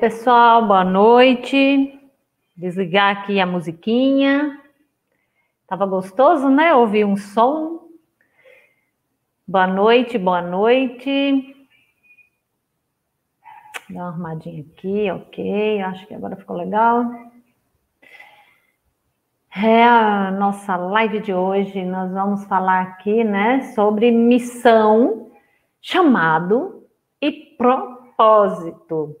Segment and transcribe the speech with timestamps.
[0.00, 2.00] pessoal, boa noite.
[2.56, 4.58] Desligar aqui a musiquinha.
[5.66, 6.72] Tava gostoso, né?
[6.72, 7.86] Ouvir um som.
[9.46, 11.54] Boa noite, boa noite.
[13.90, 15.82] Dá uma armadinha aqui, ok.
[15.82, 17.04] Acho que agora ficou legal.
[19.54, 21.84] É a nossa live de hoje.
[21.84, 25.30] Nós vamos falar aqui, né, sobre missão,
[25.78, 26.88] chamado
[27.20, 29.19] e propósito.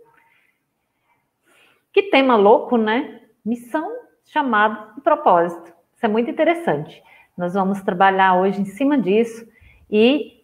[1.92, 3.20] Que tema louco, né?
[3.44, 3.90] Missão,
[4.24, 5.72] chamado e propósito.
[5.94, 7.02] Isso é muito interessante.
[7.36, 9.46] Nós vamos trabalhar hoje em cima disso
[9.90, 10.40] e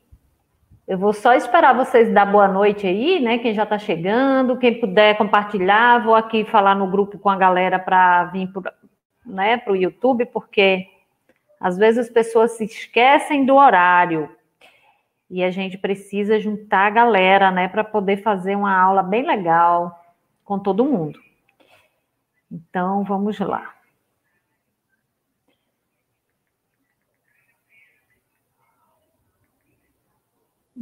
[0.87, 3.39] eu vou só esperar vocês dar boa noite aí, né?
[3.39, 7.78] Quem já está chegando, quem puder compartilhar, vou aqui falar no grupo com a galera
[7.78, 8.73] para vir para
[9.25, 10.87] né, o YouTube, porque
[11.61, 14.31] às vezes as pessoas se esquecem do horário
[15.28, 20.05] e a gente precisa juntar a galera, né, para poder fazer uma aula bem legal
[20.45, 21.25] com todo mundo.
[22.51, 23.75] Então, vamos lá.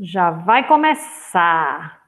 [0.00, 2.02] Já vai começar.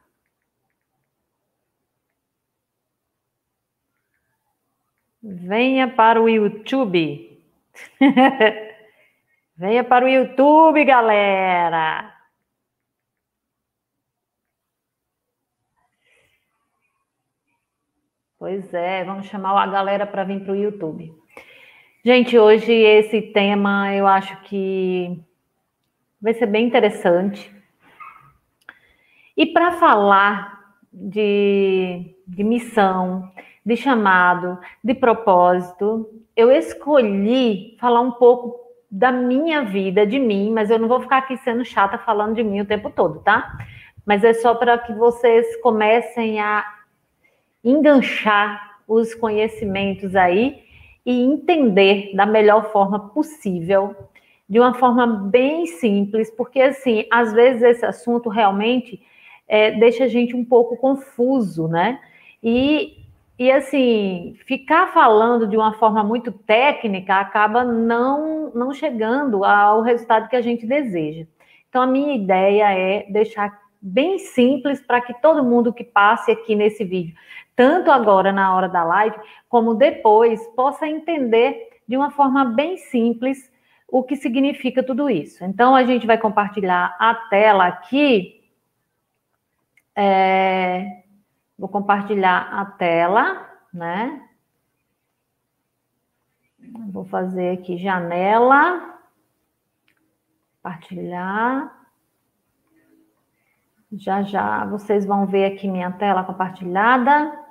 [5.22, 7.42] Venha para o YouTube.
[9.56, 12.15] Venha para o YouTube, galera.
[18.38, 21.10] Pois é, vamos chamar a galera para vir para o YouTube.
[22.04, 25.18] Gente, hoje esse tema eu acho que
[26.20, 27.50] vai ser bem interessante.
[29.34, 33.32] E para falar de, de missão,
[33.64, 38.60] de chamado, de propósito, eu escolhi falar um pouco
[38.90, 42.44] da minha vida, de mim, mas eu não vou ficar aqui sendo chata falando de
[42.44, 43.56] mim o tempo todo, tá?
[44.04, 46.75] Mas é só para que vocês comecem a
[47.66, 50.62] enganchar os conhecimentos aí
[51.04, 53.94] e entender da melhor forma possível,
[54.48, 59.02] de uma forma bem simples, porque assim, às vezes esse assunto realmente
[59.48, 61.98] é, deixa a gente um pouco confuso, né?
[62.42, 62.98] E,
[63.36, 70.28] e assim, ficar falando de uma forma muito técnica acaba não, não chegando ao resultado
[70.28, 71.26] que a gente deseja.
[71.68, 76.54] Então, a minha ideia é deixar bem simples para que todo mundo que passe aqui
[76.54, 77.14] nesse vídeo
[77.56, 79.16] tanto agora na hora da live,
[79.48, 83.50] como depois, possa entender de uma forma bem simples
[83.88, 85.42] o que significa tudo isso.
[85.44, 88.44] Então, a gente vai compartilhar a tela aqui.
[89.94, 91.02] É,
[91.58, 94.22] vou compartilhar a tela, né?
[96.90, 98.98] Vou fazer aqui janela,
[100.56, 101.74] compartilhar.
[103.92, 107.45] Já já vocês vão ver aqui minha tela compartilhada.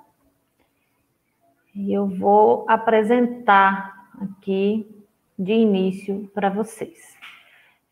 [1.75, 4.89] E eu vou apresentar aqui
[5.37, 7.17] de início para vocês.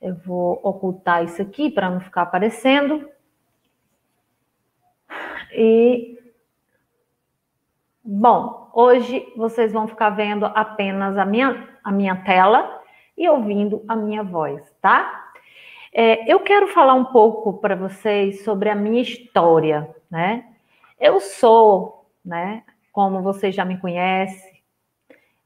[0.02, 3.10] Eu vou ocultar isso aqui para não ficar aparecendo.
[5.52, 6.18] E
[8.02, 12.82] bom, hoje vocês vão ficar vendo apenas a minha, a minha tela
[13.18, 15.32] e ouvindo a minha voz, tá?
[15.94, 20.46] É, eu quero falar um pouco para vocês sobre a minha história, né?
[20.98, 22.64] Eu sou, né?
[22.94, 24.62] Como vocês já me conhecem,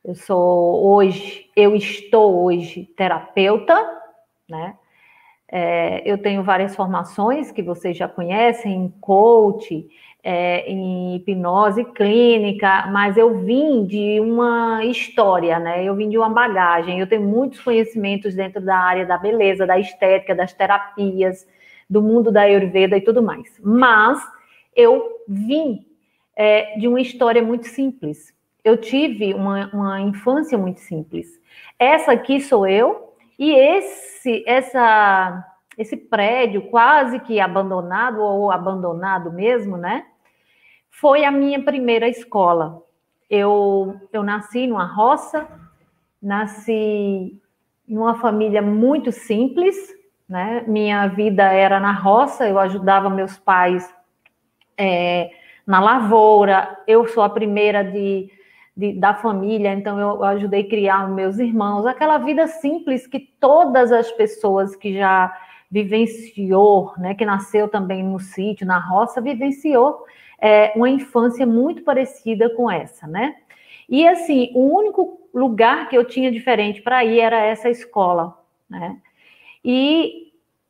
[0.04, 3.74] eu sou hoje, eu estou hoje terapeuta,
[4.50, 4.76] né?
[5.50, 9.88] É, eu tenho várias formações que vocês já conhecem, em coach,
[10.22, 15.82] é, em hipnose clínica, mas eu vim de uma história, né?
[15.86, 17.00] Eu vim de uma bagagem.
[17.00, 21.48] Eu tenho muitos conhecimentos dentro da área da beleza, da estética, das terapias,
[21.90, 23.58] do mundo da Ayurveda e tudo mais.
[23.64, 24.22] Mas
[24.76, 25.88] eu vim
[26.38, 28.32] é, de uma história muito simples.
[28.64, 31.28] Eu tive uma, uma infância muito simples.
[31.80, 35.44] Essa aqui sou eu, e esse, essa,
[35.76, 40.06] esse prédio quase que abandonado ou abandonado mesmo, né?
[40.92, 42.84] Foi a minha primeira escola.
[43.30, 45.48] Eu, eu nasci numa roça,
[46.22, 47.40] nasci
[47.88, 49.76] numa família muito simples,
[50.30, 50.64] né?
[50.68, 53.92] Minha vida era na roça, eu ajudava meus pais
[54.78, 55.32] é,
[55.68, 56.80] na lavoura.
[56.88, 58.32] Eu sou a primeira de
[58.78, 63.92] de, da família, então eu, ajudei a criar meus irmãos, aquela vida simples que todas
[63.92, 65.36] as pessoas que já
[65.70, 70.06] vivenciou, né, que nasceu também no sítio, na roça, vivenciou
[70.40, 73.36] é, uma infância muito parecida com essa, né?
[73.90, 78.38] E assim, o único lugar que eu tinha diferente para ir era essa escola,
[78.70, 78.98] né?
[79.66, 80.27] E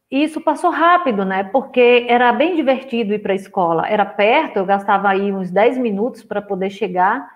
[0.10, 1.44] isso passou rápido, né?
[1.44, 3.88] Porque era bem divertido ir para a escola.
[3.88, 7.30] Era perto, eu gastava aí uns 10 minutos para poder chegar.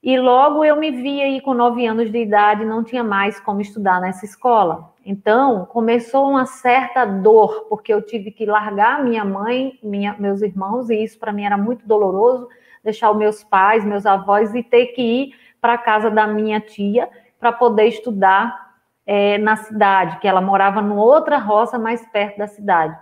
[0.00, 3.60] E logo eu me vi aí com nove anos de idade, não tinha mais como
[3.60, 4.92] estudar nessa escola.
[5.04, 10.90] Então começou uma certa dor, porque eu tive que largar minha mãe, minha, meus irmãos,
[10.90, 12.48] e isso para mim era muito doloroso,
[12.82, 16.60] deixar os meus pais, meus avós e ter que ir para a casa da minha
[16.60, 17.08] tia
[17.40, 18.63] para poder estudar
[19.06, 22.96] é, na cidade, que ela morava numa outra roça mais perto da cidade.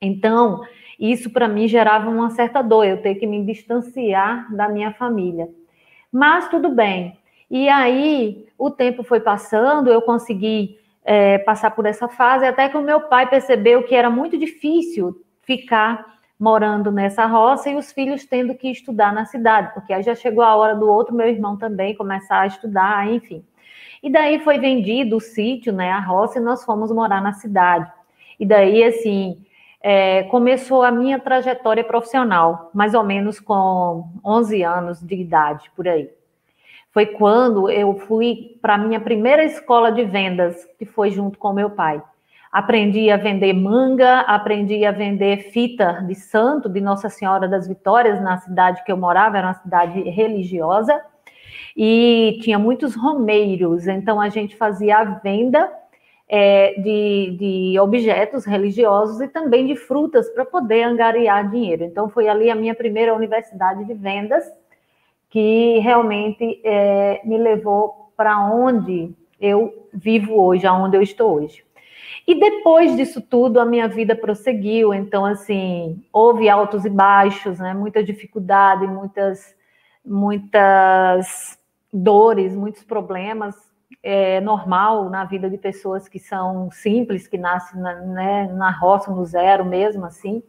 [0.00, 0.62] Então,
[0.98, 5.48] isso para mim gerava uma certa dor, eu ter que me distanciar da minha família.
[6.12, 7.18] Mas tudo bem.
[7.50, 12.76] E aí o tempo foi passando, eu consegui é, passar por essa fase, até que
[12.76, 18.24] o meu pai percebeu que era muito difícil ficar morando nessa roça e os filhos
[18.24, 21.56] tendo que estudar na cidade, porque aí já chegou a hora do outro meu irmão
[21.56, 23.44] também começar a estudar, enfim.
[24.02, 27.90] E daí foi vendido o sítio, né, a roça, e nós fomos morar na cidade.
[28.38, 29.44] E daí, assim,
[29.82, 35.86] é, começou a minha trajetória profissional, mais ou menos com 11 anos de idade, por
[35.86, 36.10] aí.
[36.92, 41.52] Foi quando eu fui para a minha primeira escola de vendas, que foi junto com
[41.52, 42.02] meu pai.
[42.50, 48.20] Aprendi a vender manga, aprendi a vender fita de santo de Nossa Senhora das Vitórias,
[48.20, 51.00] na cidade que eu morava, era uma cidade religiosa,
[51.76, 55.70] e tinha muitos romeiros, então a gente fazia a venda
[56.32, 61.82] é, de, de objetos religiosos e também de frutas para poder angariar dinheiro.
[61.82, 64.44] Então, foi ali a minha primeira universidade de vendas
[65.28, 71.64] que realmente é, me levou para onde eu vivo hoje, aonde eu estou hoje.
[72.26, 74.94] E depois disso tudo, a minha vida prosseguiu.
[74.94, 77.74] Então, assim, houve altos e baixos, né?
[77.74, 79.56] Muita dificuldade, muitas,
[80.04, 81.58] muitas
[81.92, 83.56] dores, muitos problemas
[84.02, 89.10] é, normal na vida de pessoas que são simples, que nascem na, né, na roça,
[89.10, 90.42] no zero mesmo, assim,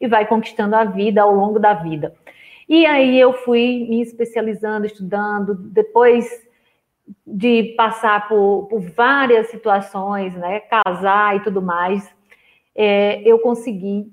[0.00, 2.14] e vai conquistando a vida ao longo da vida.
[2.68, 6.26] E aí eu fui me especializando, estudando, depois
[7.26, 12.08] de passar por, por várias situações, né, casar e tudo mais,
[12.74, 14.10] é, eu consegui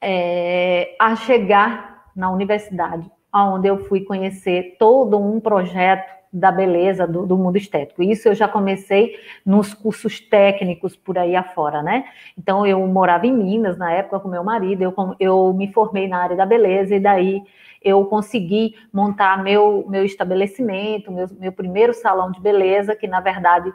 [0.00, 3.10] é, a chegar na universidade,
[3.44, 8.02] onde eu fui conhecer todo um projeto da beleza do, do, mundo estético.
[8.02, 12.04] Isso eu já comecei nos cursos técnicos por aí afora, né?
[12.36, 16.18] Então eu morava em Minas na época com meu marido, eu, eu me formei na
[16.18, 17.42] área da beleza e daí
[17.82, 23.72] eu consegui montar meu, meu estabelecimento, meu, meu primeiro salão de beleza, que na verdade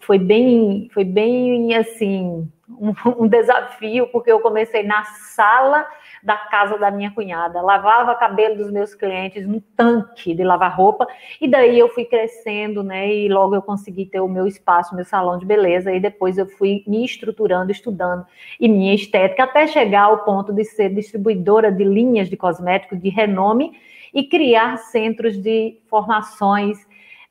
[0.00, 2.92] foi bem, foi bem assim, um,
[3.24, 5.86] um desafio, porque eu comecei na sala
[6.22, 11.06] da casa da minha cunhada, lavava cabelo dos meus clientes no tanque de lavar roupa,
[11.40, 13.12] e daí eu fui crescendo, né?
[13.12, 16.46] E logo eu consegui ter o meu espaço, meu salão de beleza, e depois eu
[16.46, 18.24] fui me estruturando, estudando
[18.60, 23.08] e minha estética, até chegar ao ponto de ser distribuidora de linhas de cosméticos de
[23.08, 23.72] renome
[24.14, 26.78] e criar centros de formações,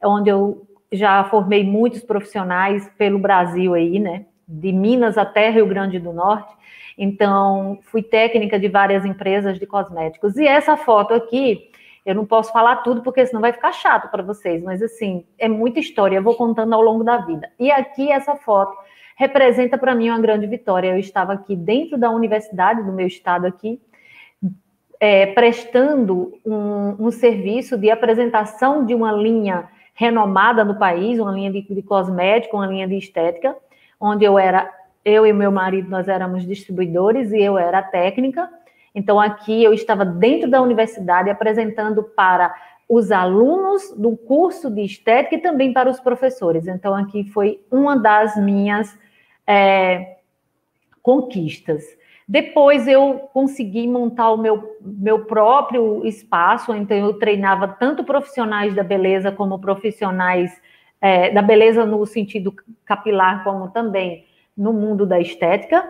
[0.04, 4.26] onde eu já formei muitos profissionais pelo Brasil aí, né?
[4.46, 6.54] De Minas até Rio Grande do Norte.
[7.04, 10.38] Então, fui técnica de várias empresas de cosméticos.
[10.38, 11.72] E essa foto aqui,
[12.06, 15.50] eu não posso falar tudo porque senão vai ficar chato para vocês, mas assim, é
[15.50, 17.52] muita história, eu vou contando ao longo da vida.
[17.60, 18.78] E aqui essa foto
[19.16, 20.90] representa para mim uma grande vitória.
[20.90, 23.82] Eu estava aqui dentro da universidade do meu estado aqui,
[25.00, 31.52] é, prestando um, um serviço de apresentação de uma linha renomada no país, uma linha
[31.52, 33.58] de, de cosmético, uma linha de estética,
[34.00, 34.72] onde eu era,
[35.04, 38.50] eu e meu marido, nós éramos distribuidores e eu era técnica.
[38.94, 42.54] Então, aqui eu estava dentro da universidade apresentando para
[42.88, 46.68] os alunos do curso de estética e também para os professores.
[46.68, 48.98] Então, aqui foi uma das minhas
[49.48, 50.18] é,
[51.02, 51.84] conquistas.
[52.28, 58.84] Depois eu consegui montar o meu, meu próprio espaço, então eu treinava tanto profissionais da
[58.84, 60.52] beleza como profissionais
[61.02, 62.54] é, da beleza no sentido
[62.86, 64.26] capilar, como também
[64.62, 65.84] no mundo da estética.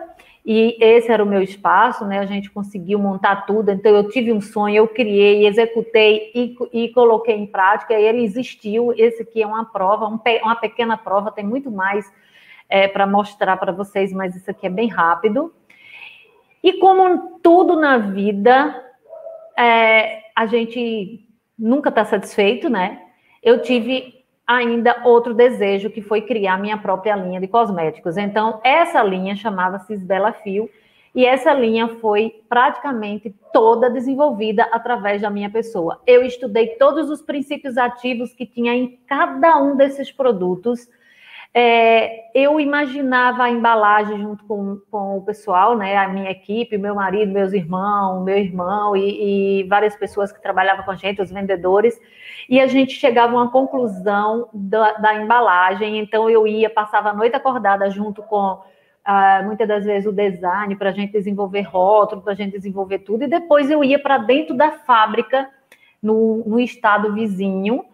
[0.44, 2.18] E esse era o meu espaço, né?
[2.18, 3.70] A gente conseguiu montar tudo.
[3.70, 7.94] Então eu tive um sonho, eu criei, executei e, e coloquei em prática.
[7.94, 8.92] E ele existiu.
[8.96, 11.30] Esse aqui é uma prova, um, uma pequena prova.
[11.30, 12.10] Tem muito mais
[12.68, 15.52] é, para mostrar para vocês, mas isso aqui é bem rápido.
[16.62, 18.82] E como tudo na vida,
[19.56, 23.00] é, a gente nunca está satisfeito, né?
[23.42, 28.16] Eu tive ainda outro desejo, que foi criar minha própria linha de cosméticos.
[28.16, 30.68] Então, essa linha chamava-se Bela Fio,
[31.14, 36.00] e essa linha foi praticamente toda desenvolvida através da minha pessoa.
[36.06, 40.88] Eu estudei todos os princípios ativos que tinha em cada um desses produtos
[41.54, 46.94] é, eu imaginava a embalagem junto com, com o pessoal, né, a minha equipe, meu
[46.94, 51.30] marido, meus irmãos, meu irmão e, e, várias pessoas que trabalhavam com a gente, os
[51.30, 52.00] vendedores,
[52.48, 55.98] e a gente chegava a uma conclusão da, da embalagem.
[55.98, 58.60] Então eu ia, passava a noite acordada junto com
[59.04, 63.00] ah, muitas das vezes o design para a gente desenvolver rótulo, para a gente desenvolver
[63.00, 65.48] tudo, e depois eu ia para dentro da fábrica
[66.02, 67.84] no, no estado vizinho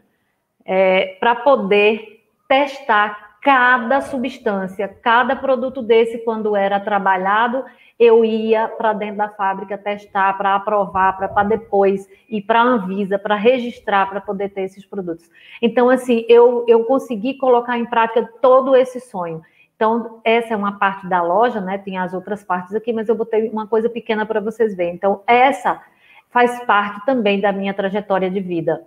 [0.64, 7.64] é, para poder testar cada substância, cada produto desse, quando era trabalhado,
[7.98, 13.18] eu ia para dentro da fábrica testar, para aprovar, para depois ir para a Anvisa,
[13.18, 15.30] para registrar, para poder ter esses produtos.
[15.62, 19.40] Então, assim, eu, eu consegui colocar em prática todo esse sonho.
[19.74, 21.78] Então, essa é uma parte da loja, né?
[21.78, 24.92] Tem as outras partes aqui, mas eu botei uma coisa pequena para vocês verem.
[24.92, 25.80] Então, essa
[26.28, 28.86] faz parte também da minha trajetória de vida.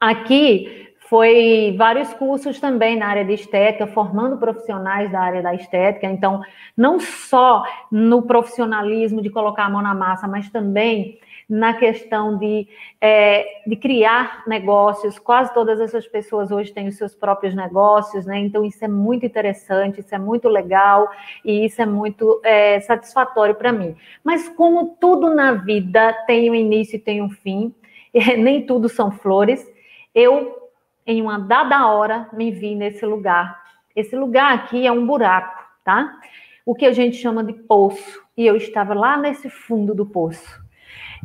[0.00, 6.06] Aqui foi vários cursos também na área de estética, formando profissionais da área da estética.
[6.06, 6.40] Então,
[6.74, 11.18] não só no profissionalismo de colocar a mão na massa, mas também
[11.48, 12.66] na questão de,
[12.98, 15.18] é, de criar negócios.
[15.18, 18.38] Quase todas essas pessoas hoje têm os seus próprios negócios, né?
[18.38, 21.06] Então, isso é muito interessante, isso é muito legal
[21.44, 23.94] e isso é muito é, satisfatório para mim.
[24.24, 27.74] Mas, como tudo na vida tem um início e tem um fim,
[28.38, 29.70] nem tudo são flores,
[30.14, 30.63] eu
[31.06, 33.62] em uma dada hora, me vi nesse lugar.
[33.94, 36.18] Esse lugar aqui é um buraco, tá?
[36.64, 38.22] O que a gente chama de poço.
[38.36, 40.62] E eu estava lá nesse fundo do poço.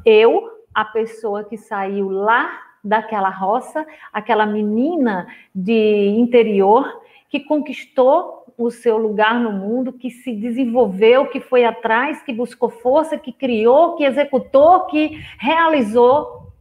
[0.05, 8.69] Eu, a pessoa que saiu lá daquela roça, aquela menina de interior que conquistou o
[8.69, 13.95] seu lugar no mundo, que se desenvolveu, que foi atrás, que buscou força, que criou,
[13.95, 16.51] que executou, que realizou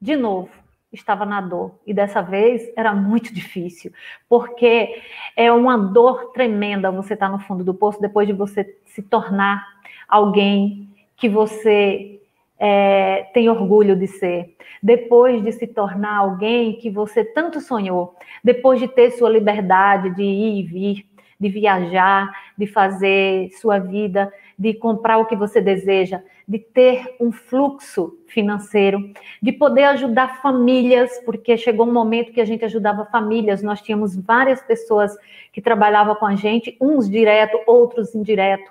[0.00, 0.63] de novo
[0.94, 1.78] estava na dor.
[1.86, 3.92] E dessa vez era muito difícil,
[4.28, 5.02] porque
[5.36, 9.02] é uma dor tremenda você estar tá no fundo do poço depois de você se
[9.02, 9.66] tornar
[10.08, 12.20] alguém que você
[12.58, 18.78] é, tem orgulho de ser, depois de se tornar alguém que você tanto sonhou, depois
[18.80, 21.06] de ter sua liberdade de ir e vir,
[21.38, 27.32] de viajar, de fazer sua vida, de comprar o que você deseja, de ter um
[27.32, 33.62] fluxo financeiro, de poder ajudar famílias, porque chegou um momento que a gente ajudava famílias,
[33.62, 35.16] nós tínhamos várias pessoas
[35.52, 38.70] que trabalhavam com a gente, uns direto, outros indireto.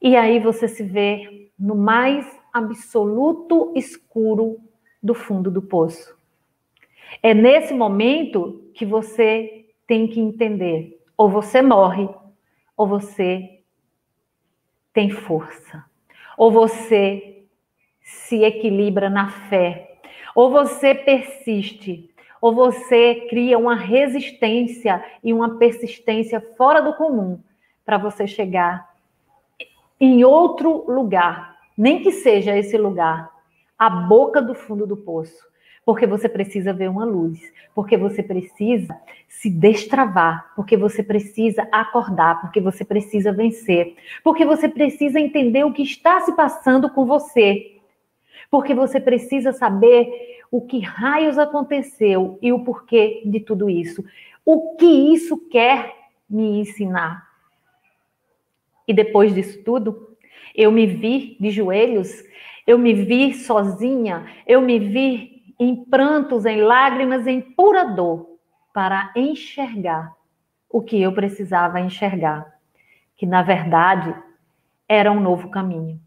[0.00, 4.60] E aí você se vê no mais absoluto escuro
[5.02, 6.16] do fundo do poço.
[7.22, 12.08] É nesse momento que você tem que entender: ou você morre,
[12.76, 13.60] ou você
[14.92, 15.87] tem força.
[16.38, 17.42] Ou você
[18.00, 19.98] se equilibra na fé,
[20.34, 22.08] ou você persiste,
[22.40, 27.40] ou você cria uma resistência e uma persistência fora do comum
[27.84, 28.88] para você chegar
[30.00, 33.28] em outro lugar, nem que seja esse lugar,
[33.76, 35.44] a boca do fundo do poço,
[35.88, 37.40] porque você precisa ver uma luz,
[37.74, 38.94] porque você precisa
[39.26, 45.72] se destravar, porque você precisa acordar, porque você precisa vencer, porque você precisa entender o
[45.72, 47.78] que está se passando com você,
[48.50, 54.04] porque você precisa saber o que raios aconteceu e o porquê de tudo isso.
[54.44, 55.94] O que isso quer
[56.28, 57.26] me ensinar?
[58.86, 60.18] E depois disso tudo,
[60.54, 62.12] eu me vi de joelhos,
[62.66, 68.38] eu me vi sozinha, eu me vi em prantos, em lágrimas, em pura dor,
[68.72, 70.16] para enxergar
[70.70, 72.46] o que eu precisava enxergar,
[73.16, 74.14] que na verdade
[74.88, 76.00] era um novo caminho.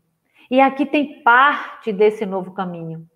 [0.50, 3.08] E aqui tem parte desse novo caminho.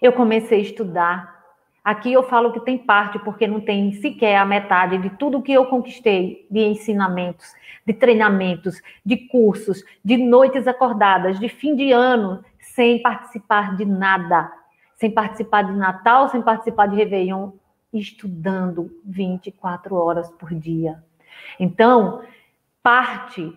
[0.00, 1.38] Eu comecei a estudar.
[1.82, 5.52] Aqui eu falo que tem parte, porque não tem sequer a metade de tudo que
[5.52, 7.54] eu conquistei de ensinamentos,
[7.86, 14.52] de treinamentos, de cursos, de noites acordadas, de fim de ano, sem participar de nada.
[14.98, 17.52] Sem participar de Natal, sem participar de Réveillon,
[17.92, 21.02] estudando 24 horas por dia.
[21.58, 22.22] Então,
[22.82, 23.52] parte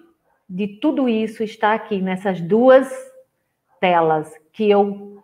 [0.48, 2.90] de tudo isso está aqui nessas duas
[3.80, 5.22] telas que eu,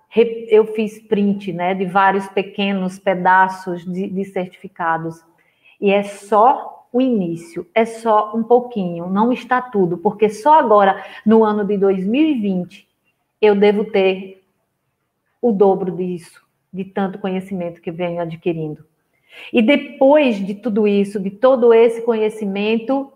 [0.50, 5.24] eu fiz print né, de vários pequenos pedaços de, de certificados.
[5.80, 11.04] E é só o início, é só um pouquinho, não está tudo, porque só agora,
[11.26, 12.88] no ano de 2020,
[13.42, 14.37] eu devo ter
[15.48, 18.86] o dobro disso, de tanto conhecimento que venho adquirindo.
[19.52, 23.12] E depois de tudo isso, de todo esse conhecimento,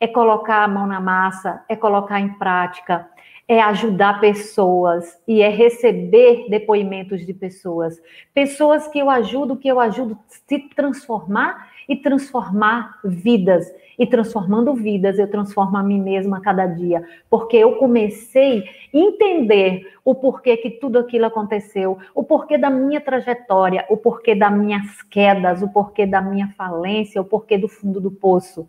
[0.00, 3.08] é colocar a mão na massa, é colocar em prática,
[3.48, 8.00] é ajudar pessoas e é receber depoimentos de pessoas.
[8.34, 13.72] Pessoas que eu ajudo, que eu ajudo se transformar e transformar vidas.
[13.98, 17.02] E transformando vidas, eu transformo a mim mesma a cada dia.
[17.30, 23.00] Porque eu comecei a entender o porquê que tudo aquilo aconteceu, o porquê da minha
[23.00, 28.00] trajetória, o porquê das minhas quedas, o porquê da minha falência, o porquê do fundo
[28.00, 28.68] do poço.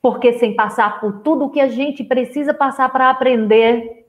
[0.00, 4.01] Porque sem passar por tudo o que a gente precisa passar para aprender,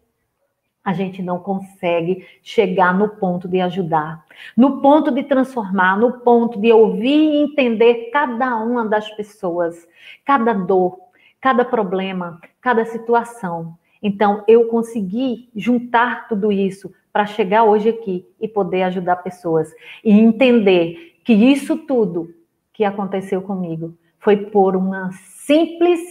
[0.84, 6.60] a gente não consegue chegar no ponto de ajudar, no ponto de transformar, no ponto
[6.60, 9.88] de ouvir e entender cada uma das pessoas,
[10.26, 11.00] cada dor,
[11.40, 13.78] cada problema, cada situação.
[14.02, 19.72] Então, eu consegui juntar tudo isso para chegar hoje aqui e poder ajudar pessoas
[20.04, 22.34] e entender que isso tudo
[22.74, 26.02] que aconteceu comigo foi por uma simples,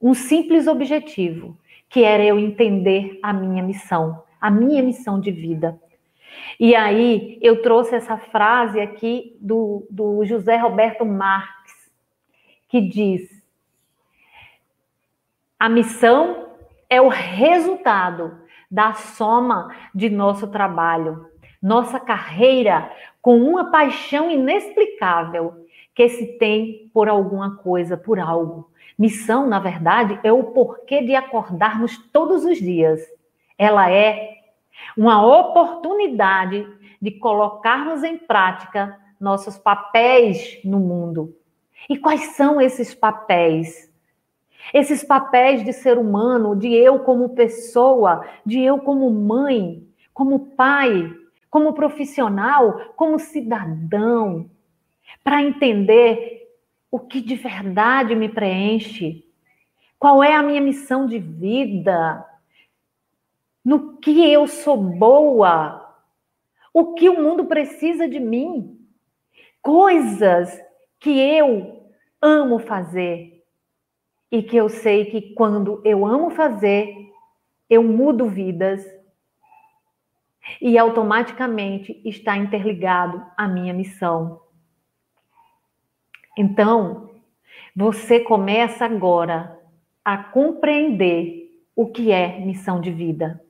[0.00, 1.56] um simples objetivo,
[1.88, 5.80] que era eu entender a minha missão, a minha missão de vida.
[6.58, 11.74] E aí eu trouxe essa frase aqui do, do José Roberto Marques,
[12.68, 13.42] que diz:
[15.58, 16.50] a missão
[16.88, 18.38] é o resultado
[18.70, 21.26] da soma de nosso trabalho,
[21.62, 22.90] nossa carreira
[23.22, 28.70] com uma paixão inexplicável que se tem por alguma coisa, por algo.
[28.98, 33.00] Missão, na verdade, é o porquê de acordarmos todos os dias.
[33.58, 34.36] Ela é
[34.96, 36.66] uma oportunidade
[37.00, 41.36] de colocarmos em prática nossos papéis no mundo.
[41.88, 43.92] E quais são esses papéis?
[44.72, 51.12] Esses papéis de ser humano, de eu como pessoa, de eu como mãe, como pai,
[51.50, 54.50] como profissional, como cidadão,
[55.22, 56.35] para entender
[56.96, 59.22] o que de verdade me preenche,
[59.98, 62.26] qual é a minha missão de vida,
[63.62, 65.94] no que eu sou boa,
[66.72, 68.80] o que o mundo precisa de mim,
[69.60, 70.58] coisas
[70.98, 73.44] que eu amo fazer
[74.32, 77.12] e que eu sei que quando eu amo fazer,
[77.68, 78.82] eu mudo vidas
[80.62, 84.45] e automaticamente está interligado à minha missão.
[86.36, 87.10] Então,
[87.74, 89.58] você começa agora
[90.04, 93.42] a compreender o que é missão de vida.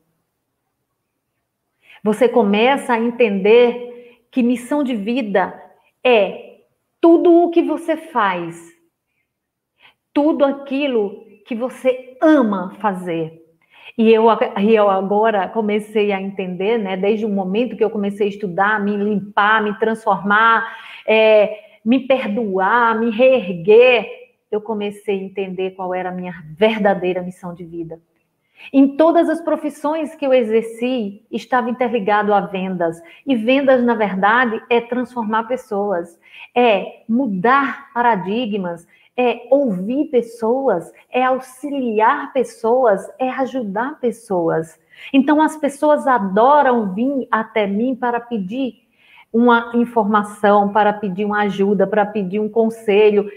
[2.03, 5.61] Você começa a entender que missão de vida
[6.05, 6.61] é
[7.01, 8.73] tudo o que você faz,
[10.13, 13.43] tudo aquilo que você ama fazer.
[13.99, 18.31] E eu, eu agora comecei a entender, né, desde o momento que eu comecei a
[18.31, 24.11] estudar, me limpar, me transformar, é, me perdoar, me reerguer,
[24.51, 28.01] eu comecei a entender qual era a minha verdadeira missão de vida.
[28.73, 33.01] Em todas as profissões que eu exerci, estava interligado a vendas.
[33.25, 36.19] E vendas, na verdade, é transformar pessoas,
[36.53, 38.85] é mudar paradigmas,
[39.17, 44.77] é ouvir pessoas, é auxiliar pessoas, é ajudar pessoas.
[45.13, 48.86] Então, as pessoas adoram vir até mim para pedir
[49.33, 53.31] uma informação, para pedir uma ajuda, para pedir um conselho.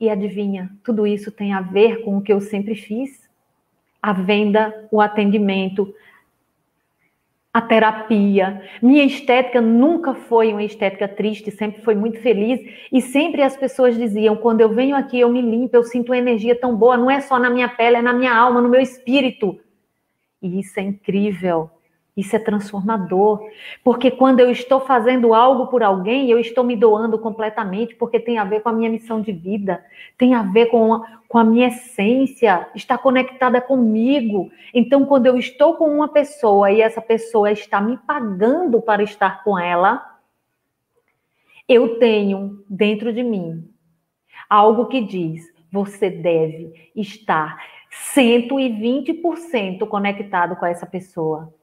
[0.00, 3.22] E adivinha, tudo isso tem a ver com o que eu sempre fiz
[4.02, 5.94] a venda, o atendimento,
[7.54, 8.60] a terapia.
[8.82, 12.60] Minha estética nunca foi uma estética triste, sempre foi muito feliz.
[12.90, 16.18] E sempre as pessoas diziam: quando eu venho aqui, eu me limpo, eu sinto uma
[16.18, 18.80] energia tão boa, não é só na minha pele, é na minha alma, no meu
[18.80, 19.60] espírito.
[20.40, 21.70] E isso é incrível.
[22.14, 23.40] Isso é transformador,
[23.82, 28.36] porque quando eu estou fazendo algo por alguém, eu estou me doando completamente, porque tem
[28.36, 29.82] a ver com a minha missão de vida,
[30.18, 34.52] tem a ver com a, com a minha essência, está conectada comigo.
[34.74, 39.42] Então, quando eu estou com uma pessoa e essa pessoa está me pagando para estar
[39.42, 40.04] com ela,
[41.66, 43.66] eu tenho dentro de mim
[44.50, 47.56] algo que diz: você deve estar
[48.14, 51.54] 120% conectado com essa pessoa.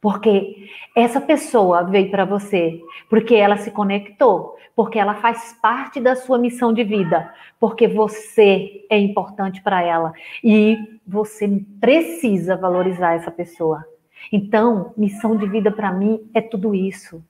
[0.00, 6.14] Porque essa pessoa veio para você, porque ela se conectou, porque ela faz parte da
[6.14, 10.12] sua missão de vida, porque você é importante para ela
[10.44, 11.48] e você
[11.80, 13.84] precisa valorizar essa pessoa.
[14.30, 17.24] Então, missão de vida para mim é tudo isso.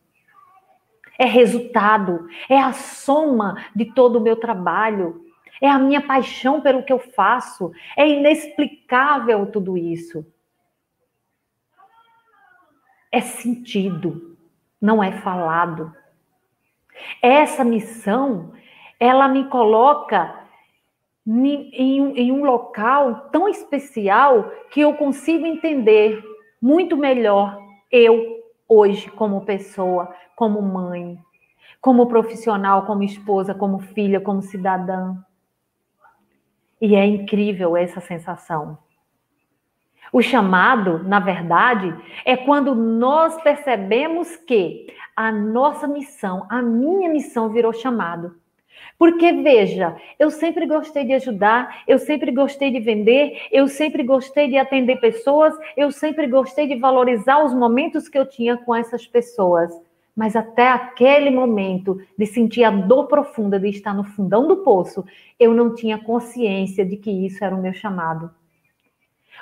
[1.19, 5.25] É resultado, é a soma de todo o meu trabalho,
[5.63, 10.27] é a minha paixão pelo que eu faço, é inexplicável tudo isso
[13.11, 14.37] é sentido,
[14.81, 15.93] não é falado.
[17.23, 18.53] Essa missão,
[18.99, 20.47] ela me coloca
[21.27, 26.23] em um local tão especial que eu consigo entender
[26.61, 27.59] muito melhor
[27.91, 31.19] eu hoje como pessoa, como mãe,
[31.81, 35.17] como profissional, como esposa, como filha, como cidadã.
[36.81, 38.79] E é incrível essa sensação.
[40.13, 47.49] O chamado, na verdade, é quando nós percebemos que a nossa missão, a minha missão
[47.49, 48.37] virou chamado.
[48.99, 54.49] Porque, veja, eu sempre gostei de ajudar, eu sempre gostei de vender, eu sempre gostei
[54.49, 59.07] de atender pessoas, eu sempre gostei de valorizar os momentos que eu tinha com essas
[59.07, 59.71] pessoas.
[60.15, 65.05] Mas até aquele momento de sentir a dor profunda de estar no fundão do poço,
[65.39, 68.31] eu não tinha consciência de que isso era o meu chamado.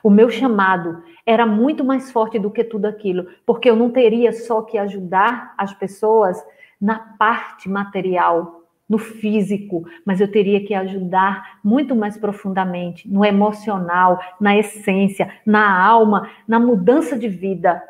[0.03, 4.33] O meu chamado era muito mais forte do que tudo aquilo, porque eu não teria
[4.33, 6.43] só que ajudar as pessoas
[6.81, 14.21] na parte material, no físico, mas eu teria que ajudar muito mais profundamente no emocional,
[14.39, 17.83] na essência, na alma, na mudança de vida,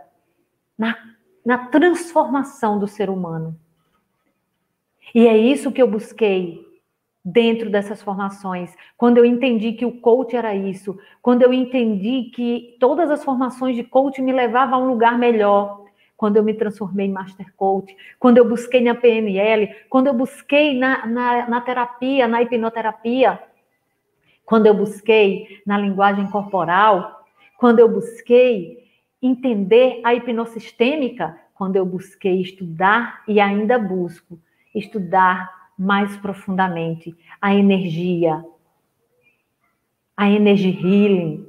[0.79, 0.97] na,
[1.45, 3.59] na transformação do ser humano.
[5.15, 6.65] E é isso que eu busquei
[7.25, 12.77] dentro dessas formações, quando eu entendi que o coach era isso, quando eu entendi que
[12.79, 15.85] todas as formações de coach me levavam a um lugar melhor,
[16.17, 20.79] quando eu me transformei em Master Coach, quando eu busquei na PNL, quando eu busquei
[20.79, 23.41] na, na, na terapia, na hipnoterapia,
[24.45, 27.25] quando eu busquei na linguagem corporal,
[27.57, 28.85] quando eu busquei
[29.21, 34.39] entender a hipnossistêmica, quando eu busquei estudar e ainda busco
[34.75, 38.45] estudar mais profundamente a energia,
[40.17, 41.49] a energy healing,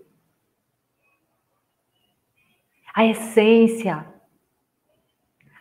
[2.93, 4.05] a essência,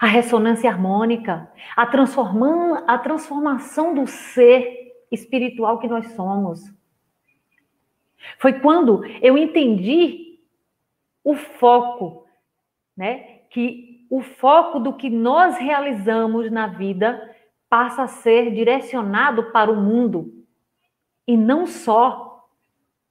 [0.01, 6.73] a ressonância harmônica, a, transforma, a transformação do ser espiritual que nós somos.
[8.39, 10.39] Foi quando eu entendi
[11.23, 12.27] o foco,
[12.97, 13.41] né?
[13.51, 17.34] Que o foco do que nós realizamos na vida
[17.75, 20.33] passa a ser direcionado para o mundo
[21.27, 22.47] e não só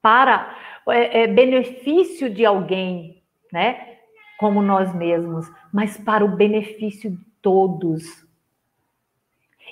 [0.02, 3.21] para é, é, benefício de alguém,
[3.52, 3.97] né?
[4.39, 8.26] Como nós mesmos, mas para o benefício de todos.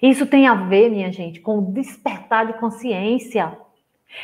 [0.01, 3.58] Isso tem a ver, minha gente, com o despertar de consciência.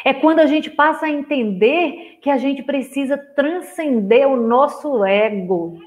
[0.03, 5.79] É quando a gente passa a entender que a gente precisa transcender o nosso ego.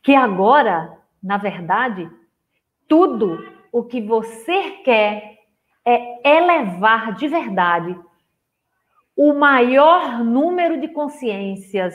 [0.00, 2.08] Que agora, na verdade,
[2.86, 5.40] tudo o que você quer
[5.84, 7.98] é elevar de verdade
[9.16, 11.92] o maior número de consciências,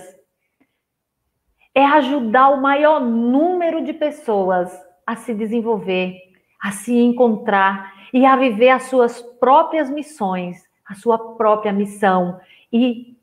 [1.74, 6.18] é ajudar o maior número de pessoas a se desenvolver,
[6.62, 12.42] a se encontrar e a viver as suas próprias missões, a sua própria missão
[12.74, 13.18] e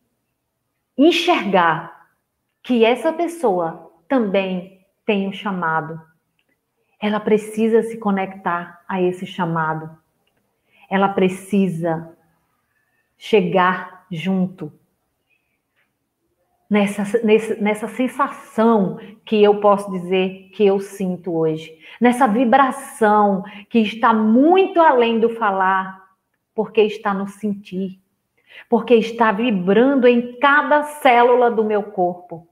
[0.96, 2.08] enxergar
[2.62, 6.00] que essa pessoa também tem um chamado,
[7.06, 9.96] ela precisa se conectar a esse chamado.
[10.90, 12.16] Ela precisa
[13.16, 14.72] chegar junto
[16.68, 23.78] nessa, nessa, nessa sensação que eu posso dizer que eu sinto hoje, nessa vibração que
[23.78, 26.04] está muito além do falar,
[26.54, 28.00] porque está no sentir,
[28.68, 32.48] porque está vibrando em cada célula do meu corpo.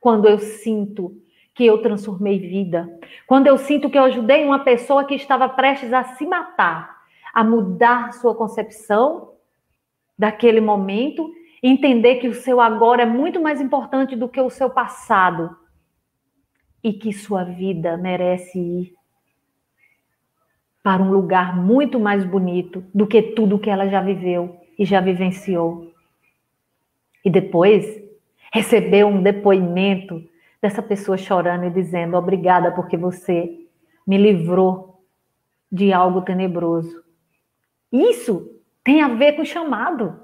[0.00, 1.20] Quando eu sinto
[1.56, 2.86] que eu transformei vida,
[3.26, 6.98] quando eu sinto que eu ajudei uma pessoa que estava prestes a se matar,
[7.32, 9.32] a mudar sua concepção
[10.18, 14.68] daquele momento entender que o seu agora é muito mais importante do que o seu
[14.68, 15.56] passado
[16.84, 18.94] e que sua vida merece ir
[20.82, 25.00] para um lugar muito mais bonito do que tudo que ela já viveu e já
[25.00, 25.90] vivenciou.
[27.24, 28.00] E depois
[28.52, 30.22] receber um depoimento
[30.66, 33.66] dessa pessoa chorando e dizendo: Obrigada porque você
[34.06, 35.00] me livrou
[35.70, 37.04] de algo tenebroso.
[37.92, 40.20] Isso tem a ver com o chamado.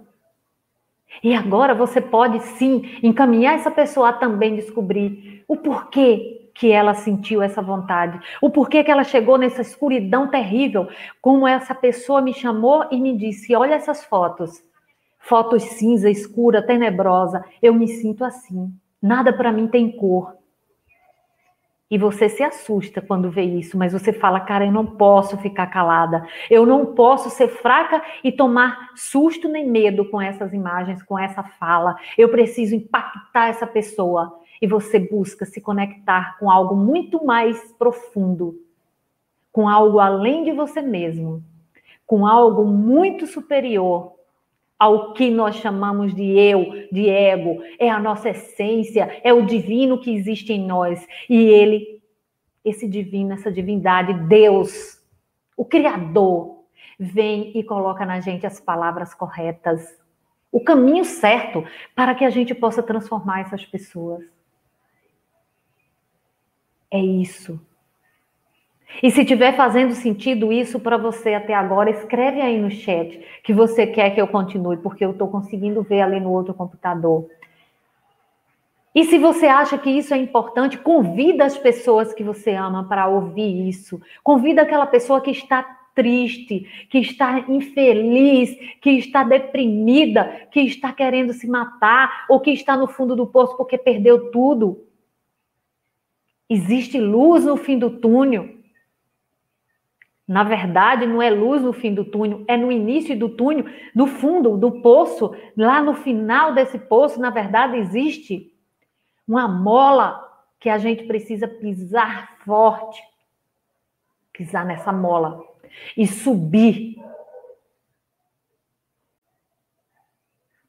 [1.22, 6.94] E agora você pode sim encaminhar essa pessoa a também descobrir o porquê que ela
[6.94, 10.88] sentiu essa vontade, o porquê que ela chegou nessa escuridão terrível,
[11.20, 14.62] como essa pessoa me chamou e me disse: "Olha essas fotos.
[15.20, 17.44] Fotos cinza, escura, tenebrosa.
[17.62, 18.74] Eu me sinto assim.
[19.02, 20.36] Nada para mim tem cor.
[21.90, 25.66] E você se assusta quando vê isso, mas você fala, cara, eu não posso ficar
[25.66, 26.26] calada.
[26.48, 31.42] Eu não posso ser fraca e tomar susto nem medo com essas imagens, com essa
[31.42, 31.94] fala.
[32.16, 34.40] Eu preciso impactar essa pessoa.
[34.62, 38.54] E você busca se conectar com algo muito mais profundo,
[39.50, 41.42] com algo além de você mesmo,
[42.06, 44.11] com algo muito superior
[44.82, 49.96] ao que nós chamamos de eu, de ego, é a nossa essência, é o divino
[50.00, 51.06] que existe em nós.
[51.30, 52.02] E ele,
[52.64, 55.00] esse divino, essa divindade, Deus,
[55.56, 56.64] o Criador,
[56.98, 60.02] vem e coloca na gente as palavras corretas,
[60.50, 61.64] o caminho certo
[61.94, 64.24] para que a gente possa transformar essas pessoas.
[66.90, 67.60] É isso
[69.00, 73.52] e se tiver fazendo sentido isso para você até agora, escreve aí no chat que
[73.52, 77.28] você quer que eu continue, porque eu estou conseguindo ver ali no outro computador.
[78.94, 83.08] E se você acha que isso é importante, convida as pessoas que você ama para
[83.08, 84.00] ouvir isso.
[84.22, 85.62] Convida aquela pessoa que está
[85.94, 92.76] triste, que está infeliz, que está deprimida, que está querendo se matar ou que está
[92.76, 94.86] no fundo do poço porque perdeu tudo.
[96.48, 98.61] Existe luz no fim do túnel.
[100.26, 104.06] Na verdade, não é luz no fim do túnel, é no início do túnel, no
[104.06, 108.52] fundo do poço, lá no final desse poço, na verdade, existe
[109.26, 110.22] uma mola
[110.60, 113.02] que a gente precisa pisar forte,
[114.32, 115.44] pisar nessa mola
[115.96, 116.96] e subir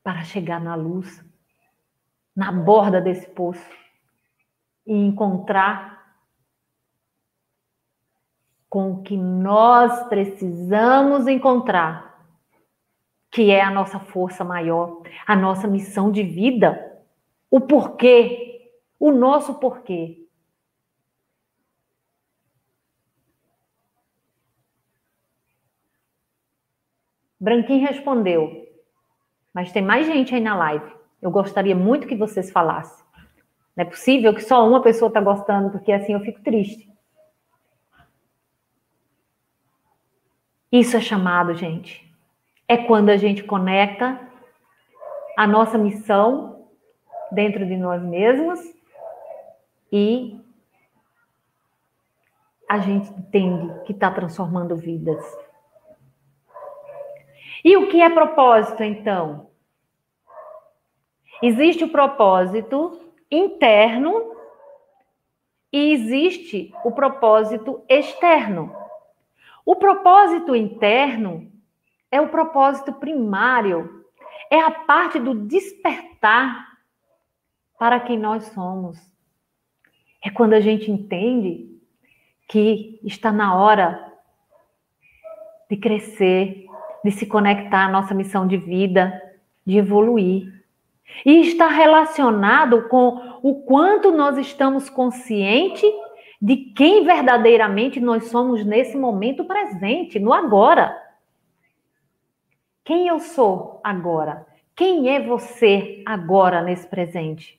[0.03, 1.23] para chegar na luz,
[2.35, 3.65] na borda desse poço
[4.85, 6.02] e encontrar
[8.73, 12.25] com o que nós precisamos encontrar,
[13.29, 16.99] que é a nossa força maior, a nossa missão de vida,
[17.51, 20.27] o porquê, o nosso porquê.
[27.39, 28.67] Branquinho respondeu,
[29.53, 30.91] mas tem mais gente aí na live.
[31.21, 33.05] Eu gostaria muito que vocês falassem.
[33.75, 36.91] Não é possível que só uma pessoa está gostando, porque assim eu fico triste.
[40.73, 42.03] Isso é chamado, gente.
[42.67, 44.19] É quando a gente conecta
[45.37, 46.67] a nossa missão
[47.31, 48.59] dentro de nós mesmos
[49.91, 50.35] e
[52.67, 55.23] a gente entende que está transformando vidas.
[57.63, 59.51] E o que é propósito, então?
[61.39, 64.35] Existe o propósito interno
[65.71, 68.82] e existe o propósito externo.
[69.65, 71.51] O propósito interno
[72.11, 74.05] é o propósito primário,
[74.51, 76.67] é a parte do despertar
[77.79, 78.97] para quem nós somos.
[80.23, 81.69] É quando a gente entende
[82.47, 84.13] que está na hora
[85.69, 86.65] de crescer,
[87.03, 89.19] de se conectar à nossa missão de vida,
[89.65, 90.63] de evoluir.
[91.25, 95.83] E está relacionado com o quanto nós estamos conscientes
[96.43, 100.93] de quem verdadeiramente nós somos nesse momento presente, no agora.
[102.83, 104.45] Quem eu sou agora?
[104.75, 107.57] Quem é você agora nesse presente?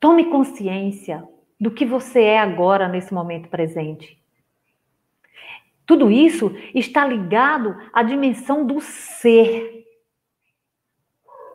[0.00, 1.28] Tome consciência
[1.60, 4.18] do que você é agora nesse momento presente.
[5.84, 9.84] Tudo isso está ligado à dimensão do ser.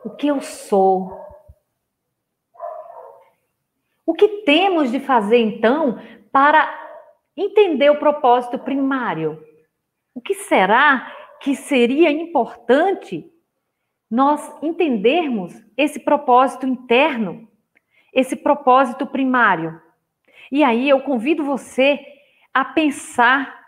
[0.04, 1.29] O que eu sou?
[4.10, 5.96] O que temos de fazer então
[6.32, 6.68] para
[7.36, 9.40] entender o propósito primário?
[10.12, 13.24] O que será que seria importante
[14.10, 17.48] nós entendermos esse propósito interno,
[18.12, 19.80] esse propósito primário?
[20.50, 22.00] E aí eu convido você
[22.52, 23.64] a pensar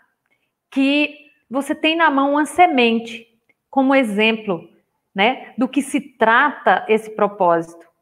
[0.69, 3.25] que você tem na mão uma semente
[3.69, 4.69] como exemplo,
[5.15, 7.92] né, do que se trata esse propósito.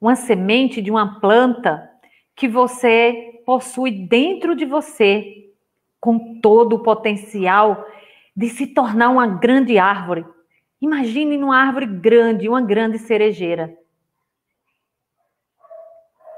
[0.00, 1.90] Uma semente de uma planta
[2.34, 5.50] que você possui dentro de você
[6.00, 7.86] com todo o potencial
[8.36, 10.26] de se tornar uma grande árvore.
[10.80, 13.76] Imagine uma árvore grande, uma grande cerejeira.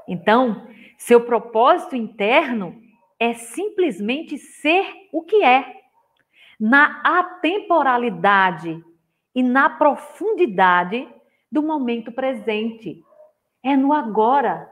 [0.07, 0.67] Então,
[0.97, 2.81] seu propósito interno
[3.19, 5.75] é simplesmente ser o que é.
[6.59, 8.83] Na atemporalidade
[9.35, 11.07] e na profundidade
[11.51, 13.03] do momento presente.
[13.63, 14.71] É no agora.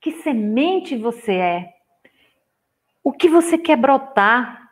[0.00, 1.74] Que semente você é?
[3.02, 4.68] O que você quer brotar?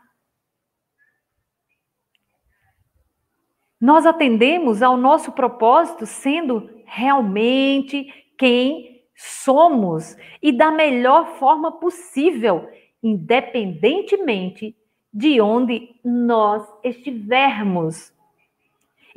[3.81, 8.07] Nós atendemos ao nosso propósito sendo realmente
[8.39, 12.69] quem somos e da melhor forma possível,
[13.03, 14.77] independentemente
[15.13, 18.13] de onde nós estivermos.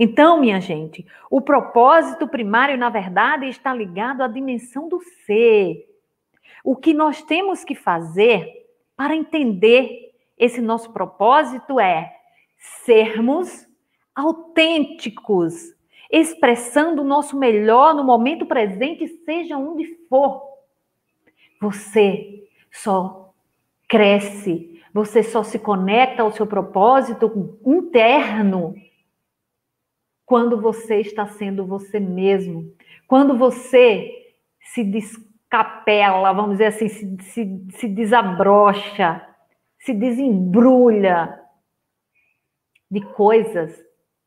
[0.02, 5.86] Então, minha gente, o propósito primário, na verdade, está ligado à dimensão do ser.
[6.64, 8.50] O que nós temos que fazer
[8.96, 12.16] para entender esse nosso propósito é
[12.86, 13.68] sermos
[14.16, 15.76] autênticos,
[16.10, 20.42] expressando o nosso melhor no momento presente, seja onde for.
[21.60, 23.34] Você só
[23.86, 28.76] cresce, você só se conecta ao seu propósito interno
[30.30, 32.72] quando você está sendo você mesmo.
[33.08, 34.12] Quando você
[34.62, 39.26] se descapela, vamos dizer assim, se, se, se desabrocha,
[39.80, 41.36] se desembrulha
[42.92, 43.76] de coisas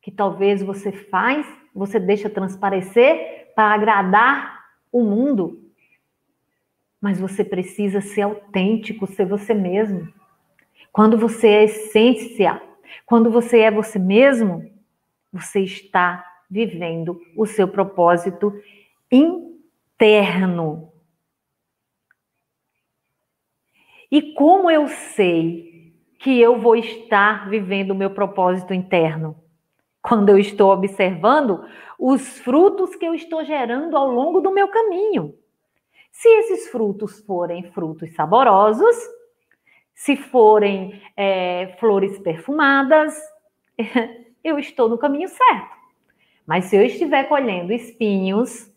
[0.00, 4.60] que talvez você faz, você deixa transparecer para agradar
[4.90, 5.62] o mundo
[7.02, 10.06] mas você precisa ser autêntico, ser você mesmo.
[10.92, 12.62] Quando você é essência,
[13.04, 14.70] quando você é você mesmo,
[15.32, 18.52] você está vivendo o seu propósito
[19.10, 20.92] interno.
[24.10, 29.42] E como eu sei que eu vou estar vivendo o meu propósito interno?
[30.02, 31.64] Quando eu estou observando
[31.98, 35.34] os frutos que eu estou gerando ao longo do meu caminho.
[36.10, 38.96] Se esses frutos forem frutos saborosos,
[39.94, 43.16] se forem é, flores perfumadas,
[44.42, 45.76] eu estou no caminho certo.
[46.46, 48.70] Mas se eu estiver colhendo espinhos,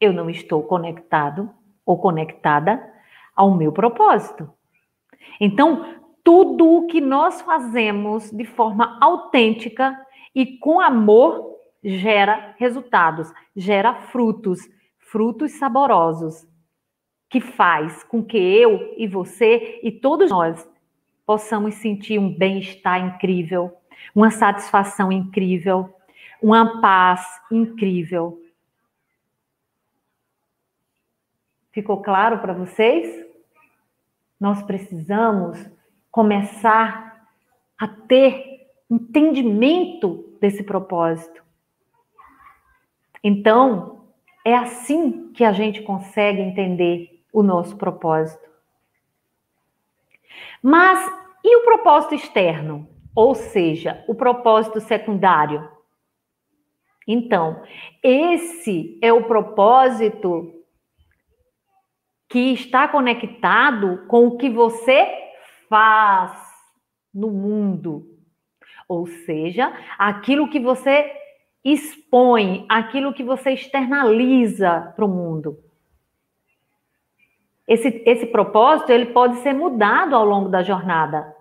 [0.00, 1.50] eu não estou conectado
[1.84, 2.82] ou conectada
[3.34, 4.50] ao meu propósito.
[5.40, 9.98] Então, tudo o que nós fazemos de forma autêntica
[10.34, 14.60] e com amor gera resultados, gera frutos,
[14.98, 16.46] frutos saborosos,
[17.28, 20.68] que faz com que eu e você e todos nós
[21.24, 23.72] possamos sentir um bem-estar incrível,
[24.14, 25.94] uma satisfação incrível,
[26.42, 28.40] uma paz incrível.
[31.72, 33.26] Ficou claro para vocês?
[34.38, 35.58] Nós precisamos
[36.10, 37.28] começar
[37.78, 41.42] a ter entendimento desse propósito.
[43.22, 44.04] Então,
[44.44, 48.48] é assim que a gente consegue entender o nosso propósito.
[50.62, 50.98] Mas
[51.44, 52.88] e o propósito externo?
[53.14, 55.68] Ou seja, o propósito secundário?
[57.06, 57.62] Então,
[58.02, 60.54] esse é o propósito
[62.28, 65.08] que está conectado com o que você
[65.68, 66.32] faz
[67.12, 68.06] no mundo.
[68.88, 71.12] Ou seja, aquilo que você
[71.64, 75.58] expõe, aquilo que você externaliza para o mundo.
[77.66, 81.34] Esse, esse propósito ele pode ser mudado ao longo da jornada,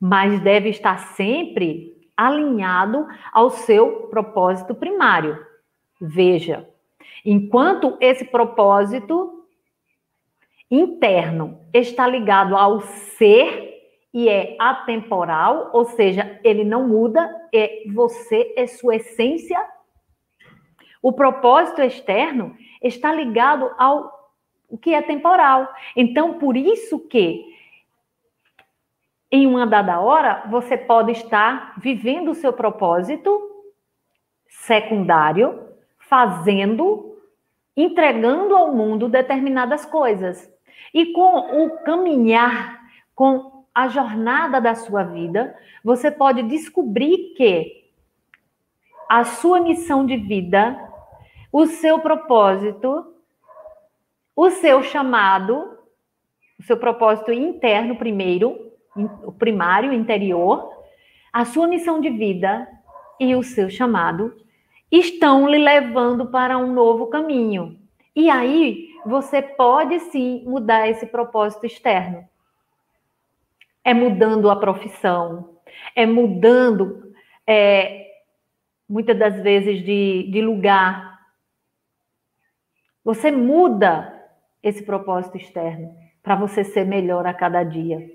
[0.00, 5.38] mas deve estar sempre alinhado ao seu propósito primário.
[6.00, 6.68] Veja,
[7.24, 9.44] enquanto esse propósito
[10.70, 13.68] interno está ligado ao ser
[14.12, 19.58] e é atemporal, ou seja, ele não muda, é você é sua essência.
[21.02, 24.18] O propósito externo está ligado ao
[24.68, 25.66] o que é temporal.
[25.96, 27.47] Então, por isso que
[29.30, 33.48] em uma dada hora você pode estar vivendo o seu propósito
[34.48, 35.68] secundário,
[35.98, 37.18] fazendo,
[37.76, 40.50] entregando ao mundo determinadas coisas.
[40.92, 42.80] E com o caminhar,
[43.14, 45.54] com a jornada da sua vida,
[45.84, 47.78] você pode descobrir que
[49.08, 50.76] a sua missão de vida,
[51.52, 53.14] o seu propósito,
[54.34, 55.78] o seu chamado,
[56.58, 58.67] o seu propósito interno primeiro,
[59.24, 60.72] o primário, interior,
[61.32, 62.66] a sua missão de vida
[63.20, 64.34] e o seu chamado
[64.90, 67.78] estão lhe levando para um novo caminho.
[68.14, 72.26] E aí você pode sim mudar esse propósito externo.
[73.84, 75.58] É mudando a profissão,
[75.94, 77.12] é mudando,
[77.46, 78.06] é,
[78.88, 81.20] muitas das vezes, de, de lugar.
[83.04, 84.14] Você muda
[84.62, 88.06] esse propósito externo para você ser melhor a cada dia,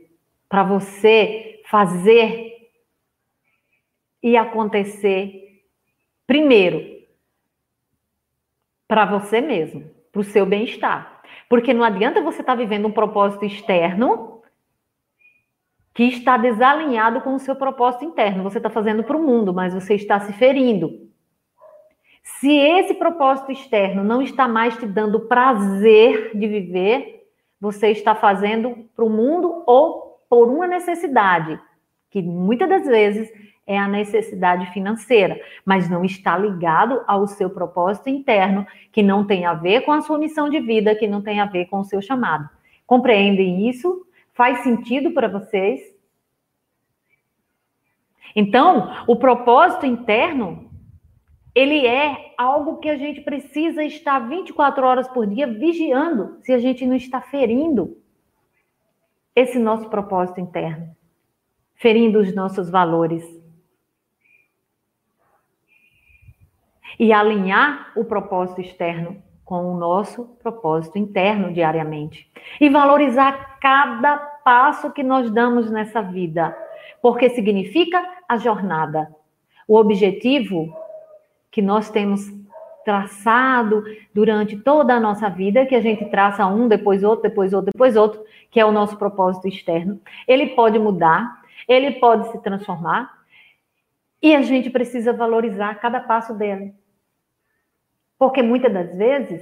[0.53, 2.69] para você fazer
[4.21, 5.63] e acontecer
[6.27, 7.07] primeiro
[8.87, 11.23] para você mesmo, para o seu bem-estar.
[11.49, 14.43] Porque não adianta você estar tá vivendo um propósito externo
[15.91, 18.43] que está desalinhado com o seu propósito interno.
[18.43, 21.09] Você está fazendo para o mundo, mas você está se ferindo.
[22.21, 27.27] Se esse propósito externo não está mais te dando prazer de viver,
[27.59, 31.59] você está fazendo para o mundo ou por uma necessidade,
[32.09, 33.31] que muitas das vezes
[33.67, 39.45] é a necessidade financeira, mas não está ligado ao seu propósito interno, que não tem
[39.45, 41.83] a ver com a sua missão de vida, que não tem a ver com o
[41.83, 42.49] seu chamado.
[42.87, 44.07] Compreendem isso?
[44.33, 45.81] Faz sentido para vocês?
[48.35, 50.67] Então, o propósito interno,
[51.53, 56.57] ele é algo que a gente precisa estar 24 horas por dia vigiando, se a
[56.57, 58.01] gente não está ferindo
[59.35, 60.95] esse nosso propósito interno,
[61.75, 63.43] ferindo os nossos valores.
[66.99, 72.29] e alinhar o propósito externo com o nosso propósito interno diariamente.
[72.59, 76.55] E valorizar cada passo que nós damos nessa vida,
[77.01, 79.13] porque significa a jornada.
[79.67, 80.73] O objetivo
[81.51, 82.31] que nós temos
[82.83, 87.71] traçado durante toda a nossa vida, que a gente traça um, depois outro, depois outro,
[87.71, 89.99] depois outro, que é o nosso propósito externo.
[90.27, 93.11] Ele pode mudar, ele pode se transformar,
[94.21, 96.73] e a gente precisa valorizar cada passo dele.
[98.17, 99.41] Porque muitas das vezes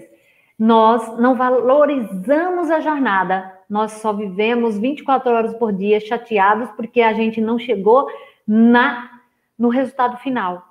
[0.58, 7.14] nós não valorizamos a jornada, nós só vivemos 24 horas por dia chateados porque a
[7.14, 8.08] gente não chegou
[8.48, 9.10] na
[9.58, 10.71] no resultado final.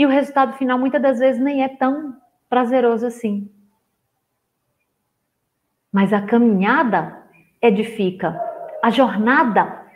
[0.00, 2.16] E o resultado final muitas das vezes nem é tão
[2.48, 3.52] prazeroso assim.
[5.92, 7.22] Mas a caminhada
[7.60, 8.40] edifica,
[8.82, 9.86] a jornada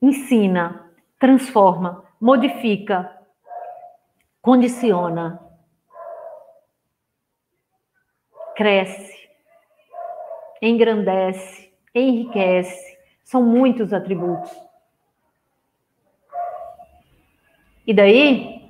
[0.00, 3.14] ensina, transforma, modifica,
[4.40, 5.38] condiciona,
[8.56, 9.28] cresce,
[10.62, 12.98] engrandece, enriquece.
[13.22, 14.50] São muitos atributos.
[17.86, 18.61] E daí,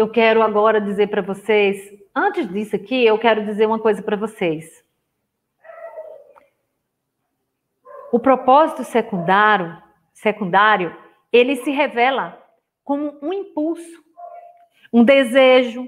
[0.00, 4.16] eu quero agora dizer para vocês, antes disso aqui, eu quero dizer uma coisa para
[4.16, 4.82] vocês.
[8.10, 9.76] O propósito secundário,
[10.14, 10.96] secundário,
[11.30, 12.42] ele se revela
[12.82, 14.02] como um impulso,
[14.90, 15.86] um desejo,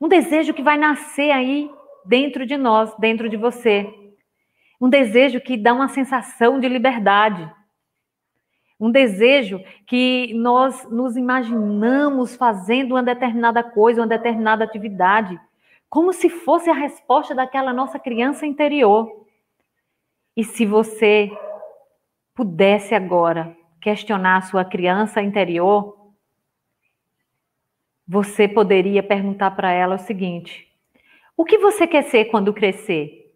[0.00, 1.68] um desejo que vai nascer aí
[2.04, 3.92] dentro de nós, dentro de você.
[4.80, 7.52] Um desejo que dá uma sensação de liberdade.
[8.80, 15.38] Um desejo que nós nos imaginamos fazendo uma determinada coisa, uma determinada atividade,
[15.90, 19.26] como se fosse a resposta daquela nossa criança interior.
[20.36, 21.30] E se você
[22.34, 26.12] pudesse agora questionar a sua criança interior,
[28.06, 30.68] você poderia perguntar para ela o seguinte:
[31.36, 33.34] o que você quer ser quando crescer?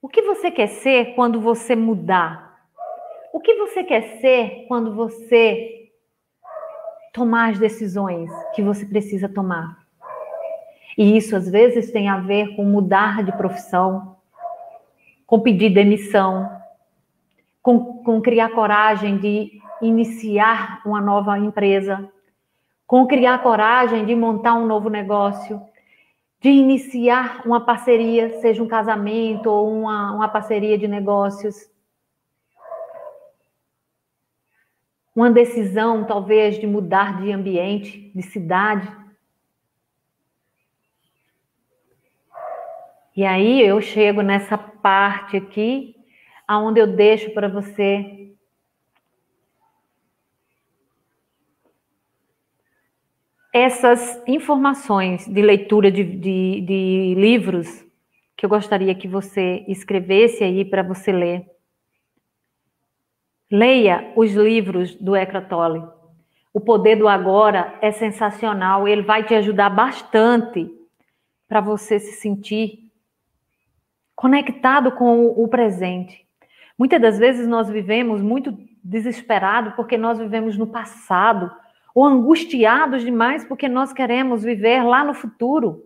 [0.00, 2.43] O que você quer ser quando você mudar?
[3.34, 5.90] O que você quer ser quando você
[7.12, 9.76] tomar as decisões que você precisa tomar?
[10.96, 14.18] E isso às vezes tem a ver com mudar de profissão,
[15.26, 16.48] com pedir demissão,
[17.60, 22.08] com, com criar coragem de iniciar uma nova empresa,
[22.86, 25.60] com criar coragem de montar um novo negócio,
[26.40, 31.73] de iniciar uma parceria, seja um casamento ou uma, uma parceria de negócios.
[35.14, 38.90] Uma decisão, talvez, de mudar de ambiente, de cidade.
[43.16, 45.94] E aí eu chego nessa parte aqui,
[46.48, 48.24] aonde eu deixo para você
[53.52, 57.84] essas informações de leitura de, de, de livros
[58.36, 61.53] que eu gostaria que você escrevesse aí para você ler.
[63.50, 65.82] Leia os livros do Eckhart Tolle.
[66.52, 70.70] O Poder do Agora é sensacional, ele vai te ajudar bastante
[71.48, 72.90] para você se sentir
[74.14, 76.24] conectado com o presente.
[76.78, 81.50] Muitas das vezes nós vivemos muito desesperado porque nós vivemos no passado,
[81.94, 85.84] ou angustiados demais porque nós queremos viver lá no futuro.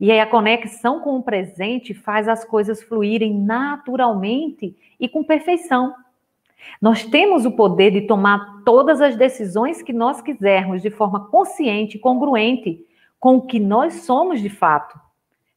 [0.00, 5.94] E aí a conexão com o presente faz as coisas fluírem naturalmente e com perfeição.
[6.80, 11.96] Nós temos o poder de tomar todas as decisões que nós quisermos de forma consciente
[11.96, 12.84] e congruente
[13.18, 14.98] com o que nós somos de fato.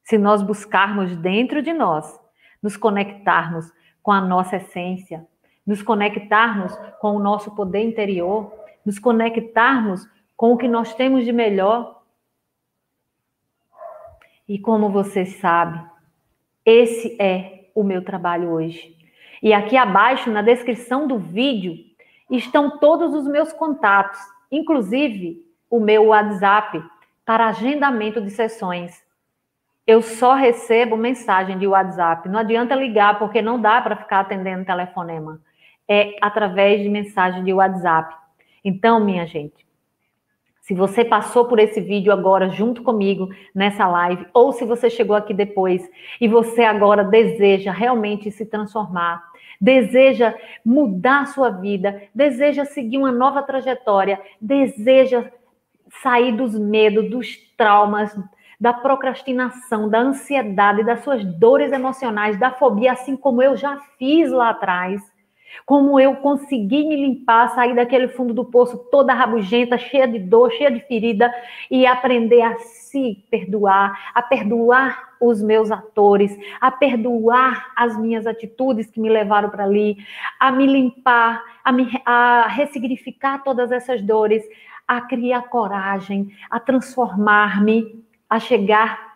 [0.03, 2.19] Se nós buscarmos dentro de nós,
[2.61, 5.27] nos conectarmos com a nossa essência,
[5.65, 8.53] nos conectarmos com o nosso poder interior,
[8.85, 12.01] nos conectarmos com o que nós temos de melhor.
[14.47, 15.85] E como você sabe,
[16.65, 18.96] esse é o meu trabalho hoje.
[19.41, 21.75] E aqui abaixo, na descrição do vídeo,
[22.31, 24.19] estão todos os meus contatos,
[24.51, 26.81] inclusive o meu WhatsApp
[27.25, 29.05] para agendamento de sessões.
[29.85, 32.27] Eu só recebo mensagem de WhatsApp.
[32.29, 35.39] Não adianta ligar, porque não dá para ficar atendendo telefonema.
[35.87, 38.15] É através de mensagem de WhatsApp.
[38.63, 39.66] Então, minha gente,
[40.67, 45.15] se você passou por esse vídeo agora junto comigo nessa live, ou se você chegou
[45.15, 45.89] aqui depois
[46.19, 49.23] e você agora deseja realmente se transformar,
[49.61, 55.31] deseja mudar a sua vida, deseja seguir uma nova trajetória, deseja
[56.03, 58.13] sair dos medos, dos traumas,
[58.59, 64.29] da procrastinação, da ansiedade, das suas dores emocionais, da fobia, assim como eu já fiz
[64.29, 65.01] lá atrás
[65.65, 70.51] como eu consegui me limpar, sair daquele fundo do poço toda rabugenta, cheia de dor,
[70.51, 71.33] cheia de ferida
[71.69, 78.89] e aprender a se perdoar, a perdoar os meus atores, a perdoar as minhas atitudes
[78.89, 79.97] que me levaram para ali,
[80.39, 84.43] a me limpar, a, me, a ressignificar todas essas dores,
[84.87, 89.07] a criar coragem, a transformar-me, a chegar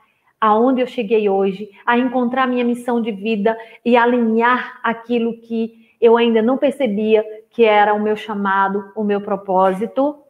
[0.42, 3.56] aonde eu cheguei hoje, a encontrar minha missão de vida
[3.86, 9.22] e alinhar aquilo que eu ainda não percebia que era o meu chamado, o meu
[9.22, 10.24] propósito.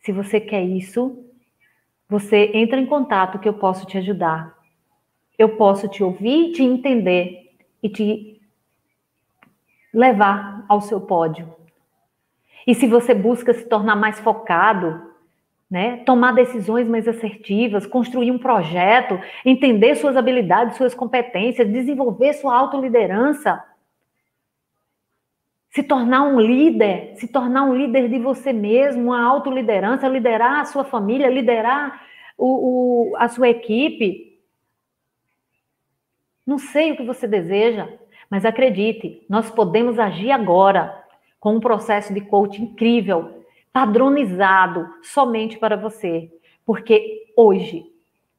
[0.00, 1.24] Se você quer isso,
[2.08, 4.52] você entra em contato que eu posso te ajudar.
[5.38, 8.40] Eu posso te ouvir, te entender e te
[9.92, 11.54] levar ao seu pódio.
[12.66, 15.12] E se você busca se tornar mais focado,
[15.70, 22.56] né, tomar decisões mais assertivas, construir um projeto, entender suas habilidades, suas competências, desenvolver sua
[22.56, 23.62] autoliderança,
[25.74, 30.64] se tornar um líder, se tornar um líder de você mesmo, uma autoliderança, liderar a
[30.64, 32.00] sua família, liderar
[32.38, 34.40] o, o, a sua equipe.
[36.46, 37.88] Não sei o que você deseja,
[38.30, 40.96] mas acredite, nós podemos agir agora
[41.40, 46.30] com um processo de coaching incrível, padronizado somente para você.
[46.64, 47.84] Porque hoje,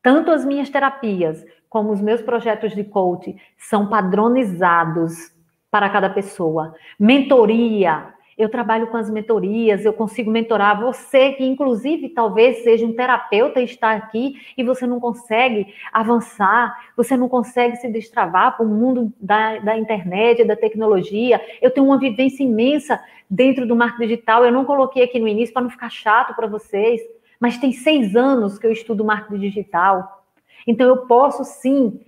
[0.01, 5.34] tanto as minhas terapias como os meus projetos de coaching são padronizados
[5.75, 6.73] para cada pessoa.
[6.97, 8.13] Mentoria.
[8.37, 13.59] Eu trabalho com as mentorias, eu consigo mentorar você, que inclusive talvez seja um terapeuta
[13.59, 18.69] e está aqui e você não consegue avançar, você não consegue se destravar para o
[18.69, 21.41] mundo da, da internet, da tecnologia.
[21.61, 22.97] Eu tenho uma vivência imensa
[23.29, 24.45] dentro do marketing digital.
[24.45, 27.01] Eu não coloquei aqui no início para não ficar chato para vocês,
[27.37, 30.23] mas tem seis anos que eu estudo marketing digital.
[30.65, 31.99] Então eu posso sim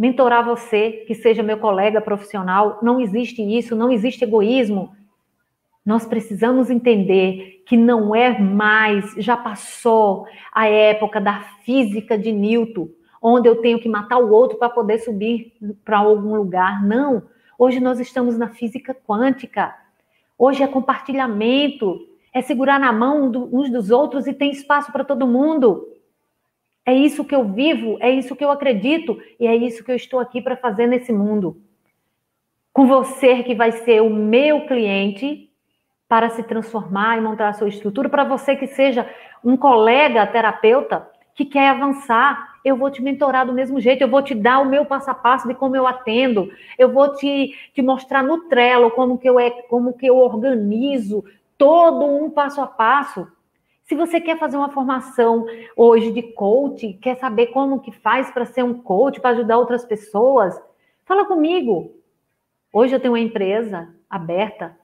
[0.00, 2.78] mentorar você, que seja meu colega profissional.
[2.80, 4.96] Não existe isso, não existe egoísmo.
[5.84, 10.24] Nós precisamos entender que não é mais, já passou
[10.54, 12.88] a época da física de Newton,
[13.20, 15.52] onde eu tenho que matar o outro para poder subir
[15.84, 16.82] para algum lugar.
[16.82, 17.24] Não.
[17.58, 19.76] Hoje nós estamos na física quântica.
[20.38, 22.00] Hoje é compartilhamento,
[22.32, 25.89] é segurar na mão uns dos outros e tem espaço para todo mundo.
[26.84, 29.96] É isso que eu vivo, é isso que eu acredito e é isso que eu
[29.96, 31.60] estou aqui para fazer nesse mundo.
[32.72, 35.50] Com você que vai ser o meu cliente
[36.08, 39.08] para se transformar e montar a sua estrutura, para você que seja
[39.44, 44.22] um colega terapeuta que quer avançar, eu vou te mentorar do mesmo jeito, eu vou
[44.22, 47.80] te dar o meu passo a passo de como eu atendo, eu vou te, te
[47.80, 51.24] mostrar no Trello como que, eu é, como que eu organizo
[51.56, 53.26] todo um passo a passo.
[53.90, 58.46] Se você quer fazer uma formação hoje de coach, quer saber como que faz para
[58.46, 60.56] ser um coach, para ajudar outras pessoas,
[61.04, 62.00] fala comigo.
[62.72, 64.78] Hoje eu tenho uma empresa aberta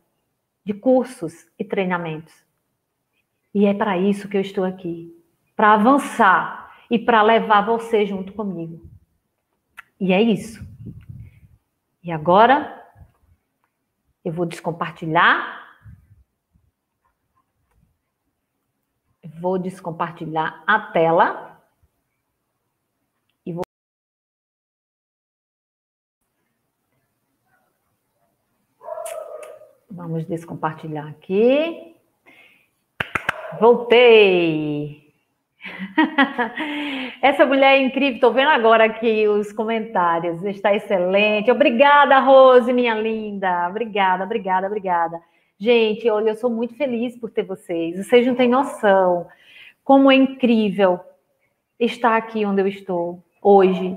[0.64, 2.34] de cursos e treinamentos.
[3.54, 5.16] E é para isso que eu estou aqui,
[5.54, 8.90] para avançar e para levar você junto comigo.
[10.00, 10.66] E é isso.
[12.02, 12.84] E agora
[14.24, 15.65] eu vou descompartilhar
[19.40, 21.60] Vou descompartilhar a tela.
[23.44, 23.62] E vou.
[29.90, 31.96] Vamos descompartilhar aqui.
[33.60, 35.14] Voltei!
[37.22, 41.50] Essa mulher é incrível, estou vendo agora aqui os comentários, está excelente.
[41.50, 43.68] Obrigada, Rose, minha linda.
[43.68, 45.20] Obrigada, obrigada, obrigada.
[45.58, 47.96] Gente, olha, eu sou muito feliz por ter vocês.
[47.96, 49.26] Vocês não têm noção
[49.82, 51.00] como é incrível
[51.78, 53.96] estar aqui onde eu estou hoje.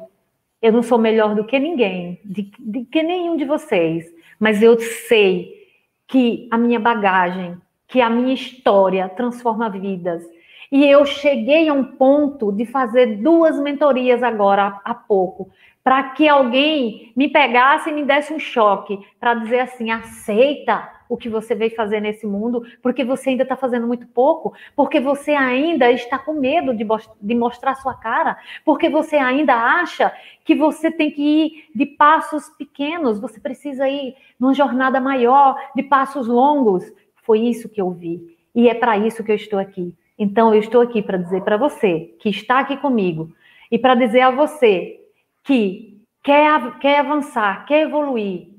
[0.61, 4.05] Eu não sou melhor do que ninguém, de, de que nenhum de vocês,
[4.39, 5.67] mas eu sei
[6.07, 7.57] que a minha bagagem,
[7.87, 10.23] que a minha história transforma vidas.
[10.71, 15.49] E eu cheguei a um ponto de fazer duas mentorias agora há pouco,
[15.83, 21.17] para que alguém me pegasse e me desse um choque, para dizer assim: aceita o
[21.17, 25.31] que você veio fazer nesse mundo, porque você ainda está fazendo muito pouco, porque você
[25.31, 26.85] ainda está com medo de,
[27.19, 30.13] de mostrar sua cara, porque você ainda acha
[30.45, 35.81] que você tem que ir de passos pequenos, você precisa ir numa jornada maior, de
[35.81, 36.85] passos longos.
[37.23, 38.37] Foi isso que eu vi.
[38.53, 39.95] E é para isso que eu estou aqui.
[40.17, 43.31] Então, eu estou aqui para dizer para você que está aqui comigo
[43.71, 44.99] e para dizer a você
[45.43, 48.49] que quer, quer avançar, quer evoluir,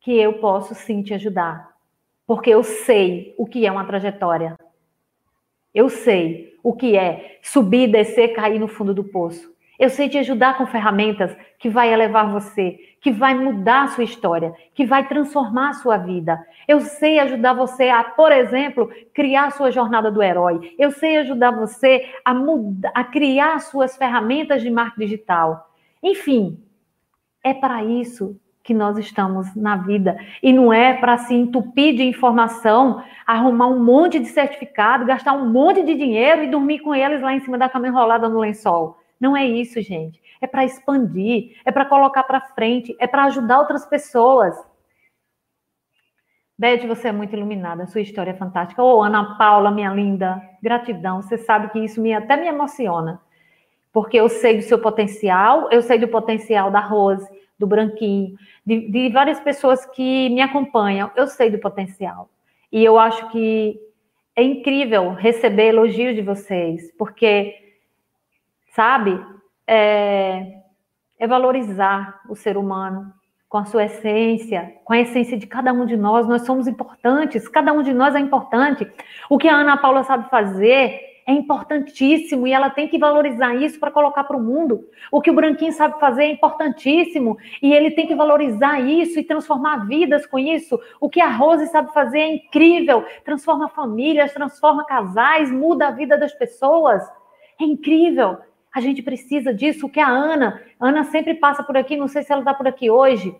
[0.00, 1.75] que eu posso sim te ajudar
[2.26, 4.58] porque eu sei o que é uma trajetória.
[5.74, 9.54] Eu sei o que é subir, descer, cair no fundo do poço.
[9.78, 14.04] Eu sei te ajudar com ferramentas que vai elevar você, que vai mudar a sua
[14.04, 16.42] história, que vai transformar a sua vida.
[16.66, 20.74] Eu sei ajudar você a, por exemplo, criar a sua jornada do herói.
[20.78, 25.70] Eu sei ajudar você a, mudar, a criar suas ferramentas de marketing digital.
[26.02, 26.58] Enfim,
[27.44, 30.18] é para isso que nós estamos na vida.
[30.42, 35.48] E não é para se entupir de informação, arrumar um monte de certificado, gastar um
[35.48, 38.98] monte de dinheiro e dormir com eles lá em cima da cama enrolada no lençol.
[39.20, 40.20] Não é isso, gente.
[40.40, 44.54] É para expandir, é para colocar para frente, é para ajudar outras pessoas.
[46.58, 48.82] Beth, você é muito iluminada, sua história é fantástica.
[48.82, 51.22] Ô, oh, Ana Paula, minha linda, gratidão.
[51.22, 53.20] Você sabe que isso me, até me emociona.
[53.92, 57.26] Porque eu sei do seu potencial, eu sei do potencial da Rose,
[57.58, 61.10] do Branquinho, de, de várias pessoas que me acompanham.
[61.16, 62.28] Eu sei do potencial.
[62.70, 63.80] E eu acho que
[64.34, 67.54] é incrível receber elogios de vocês, porque,
[68.74, 69.18] sabe,
[69.66, 70.60] é,
[71.18, 73.12] é, valorizar o ser humano
[73.48, 76.28] com a sua essência, com a essência de cada um de nós.
[76.28, 78.86] Nós somos importantes, cada um de nós é importante.
[79.30, 83.80] O que a Ana Paula sabe fazer é importantíssimo e ela tem que valorizar isso
[83.80, 84.88] para colocar para o mundo.
[85.10, 89.24] O que o Branquinho sabe fazer é importantíssimo e ele tem que valorizar isso e
[89.24, 90.78] transformar vidas com isso.
[91.00, 96.16] O que a Rose sabe fazer é incrível, transforma famílias, transforma casais, muda a vida
[96.16, 97.02] das pessoas.
[97.60, 98.38] É incrível.
[98.72, 99.86] A gente precisa disso.
[99.86, 102.68] O que a Ana, Ana sempre passa por aqui, não sei se ela está por
[102.68, 103.34] aqui hoje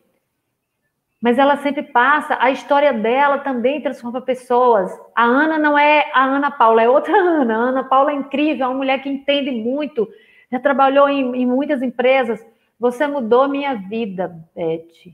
[1.20, 4.90] mas ela sempre passa, a história dela também transforma pessoas.
[5.14, 7.54] A Ana não é a Ana Paula, é outra Ana.
[7.54, 10.08] A Ana Paula é incrível, é uma mulher que entende muito,
[10.52, 12.44] já trabalhou em, em muitas empresas.
[12.78, 15.12] Você mudou minha vida, Beth.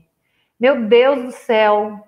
[0.59, 2.05] Meu Deus do céu,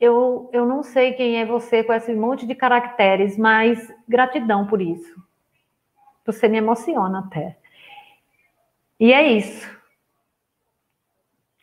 [0.00, 4.82] eu, eu não sei quem é você com esse monte de caracteres, mas gratidão por
[4.82, 5.14] isso.
[6.26, 7.56] Você me emociona até.
[8.98, 9.70] E é isso.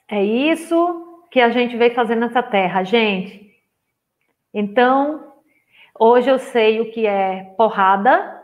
[0.07, 3.55] É isso que a gente veio fazer nessa terra, gente.
[4.53, 5.33] Então,
[5.99, 8.41] hoje eu sei o que é porrada,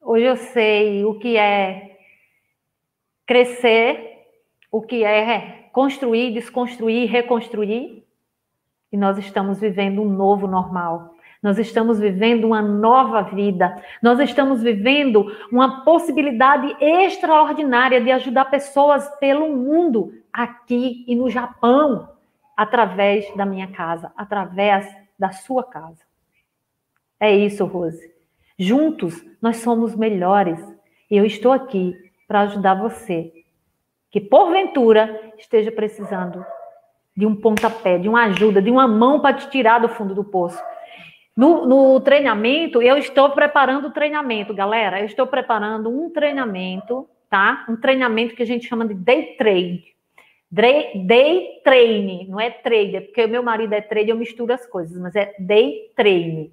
[0.00, 1.96] hoje eu sei o que é
[3.26, 4.26] crescer,
[4.70, 8.04] o que é construir, desconstruir, reconstruir.
[8.92, 11.14] E nós estamos vivendo um novo normal.
[11.42, 13.74] Nós estamos vivendo uma nova vida.
[14.02, 22.08] Nós estamos vivendo uma possibilidade extraordinária de ajudar pessoas pelo mundo aqui e no Japão,
[22.56, 24.86] através da minha casa, através
[25.18, 26.00] da sua casa.
[27.18, 28.12] É isso, Rose.
[28.58, 30.58] Juntos, nós somos melhores.
[31.10, 31.94] E eu estou aqui
[32.26, 33.32] para ajudar você,
[34.10, 36.44] que porventura esteja precisando
[37.16, 40.24] de um pontapé, de uma ajuda, de uma mão para te tirar do fundo do
[40.24, 40.62] poço.
[41.36, 45.00] No, no, treinamento, eu estou preparando o treinamento, galera.
[45.00, 47.64] Eu estou preparando um treinamento, tá?
[47.68, 49.84] Um treinamento que a gente chama de day trade.
[50.52, 55.14] Day, training, não é trader, porque meu marido é trader, eu misturo as coisas, mas
[55.14, 56.52] é day training.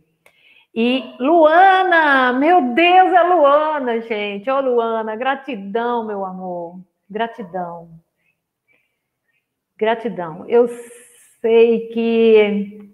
[0.79, 4.47] E Luana, meu Deus, é Luana, gente.
[4.47, 6.79] Ô, oh, Luana, gratidão, meu amor.
[7.09, 7.89] Gratidão.
[9.75, 10.45] Gratidão.
[10.47, 10.67] Eu
[11.41, 12.91] sei que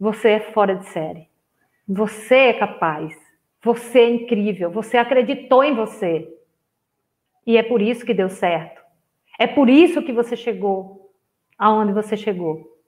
[0.00, 1.28] você é fora de série.
[1.86, 3.14] Você é capaz.
[3.62, 4.70] Você é incrível.
[4.70, 6.26] Você acreditou em você.
[7.46, 8.81] E é por isso que deu certo.
[9.42, 11.12] É por isso que você chegou
[11.58, 12.78] aonde você chegou.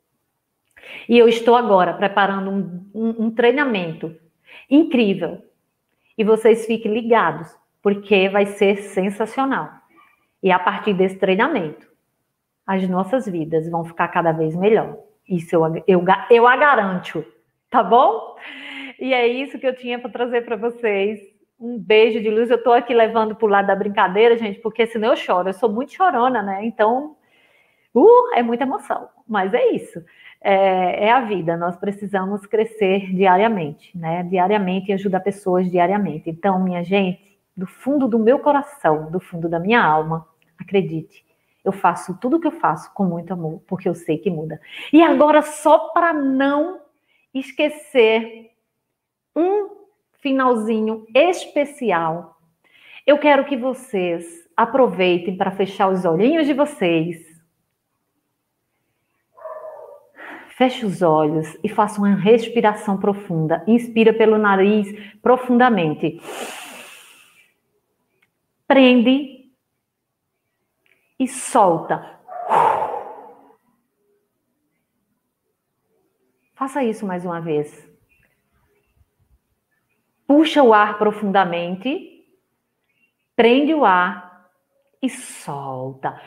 [1.09, 4.15] E eu estou agora preparando um, um, um treinamento
[4.71, 5.43] incrível.
[6.17, 7.53] E vocês fiquem ligados,
[7.83, 9.69] porque vai ser sensacional.
[10.41, 11.89] E a partir desse treinamento,
[12.65, 14.97] as nossas vidas vão ficar cada vez melhor.
[15.29, 17.27] Isso eu, eu, eu a garanto,
[17.69, 18.37] tá bom?
[19.01, 21.19] E é isso que eu tinha para trazer para vocês.
[21.65, 22.51] Um beijo de luz.
[22.51, 25.49] Eu estou aqui levando para o lado da brincadeira, gente, porque senão eu choro.
[25.49, 26.63] Eu sou muito chorona, né?
[26.67, 27.17] Então,
[27.95, 29.09] uh, é muita emoção.
[29.27, 30.05] Mas é isso.
[30.43, 31.57] É, é a vida.
[31.57, 34.23] Nós precisamos crescer diariamente, né?
[34.25, 36.29] Diariamente e ajudar pessoas diariamente.
[36.29, 41.25] Então, minha gente, do fundo do meu coração, do fundo da minha alma, acredite,
[41.65, 44.61] eu faço tudo o que eu faço com muito amor, porque eu sei que muda.
[44.93, 46.83] E agora, só para não
[47.33, 48.51] esquecer
[49.35, 49.84] um
[50.25, 52.41] finalzinho especial,
[53.07, 54.25] eu quero que vocês
[54.57, 57.19] aproveitem para fechar os olhinhos de vocês.
[60.57, 63.63] Feche os olhos e faça uma respiração profunda.
[63.67, 64.89] Inspira pelo nariz
[65.21, 66.19] profundamente.
[68.67, 69.51] Prende
[71.19, 72.19] e solta.
[76.55, 77.94] Faça isso mais uma vez.
[80.27, 82.27] Puxa o ar profundamente,
[83.37, 84.51] prende o ar
[85.03, 86.21] e solta.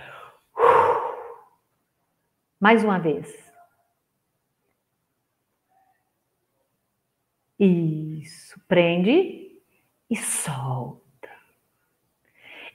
[2.59, 3.47] Mais uma vez.
[7.59, 9.61] Isso, prende
[10.09, 11.29] e solta.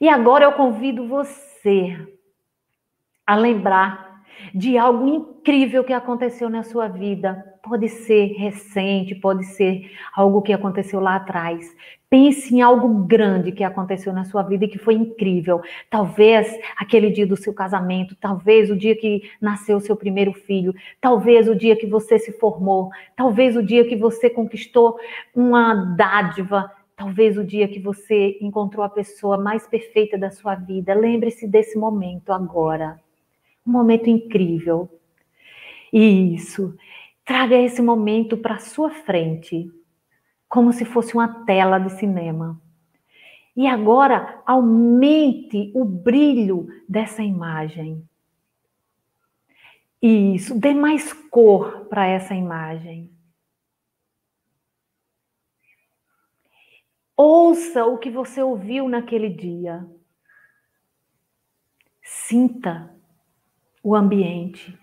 [0.00, 1.96] E agora eu convido você
[3.24, 7.51] a lembrar de algo incrível que aconteceu na sua vida.
[7.62, 11.74] Pode ser recente, pode ser algo que aconteceu lá atrás.
[12.10, 15.62] Pense em algo grande que aconteceu na sua vida e que foi incrível.
[15.88, 20.74] Talvez aquele dia do seu casamento, talvez o dia que nasceu o seu primeiro filho,
[21.00, 24.98] talvez o dia que você se formou, talvez o dia que você conquistou
[25.34, 30.94] uma dádiva, Talvez o dia que você encontrou a pessoa mais perfeita da sua vida.
[30.94, 33.00] Lembre-se desse momento agora.
[33.66, 34.88] Um momento incrível.
[35.92, 36.76] Isso.
[37.24, 39.70] Traga esse momento para sua frente,
[40.48, 42.60] como se fosse uma tela de cinema.
[43.56, 48.06] E agora aumente o brilho dessa imagem.
[50.00, 53.12] Isso, dê mais cor para essa imagem.
[57.16, 59.86] Ouça o que você ouviu naquele dia.
[62.02, 62.92] Sinta
[63.80, 64.76] o ambiente.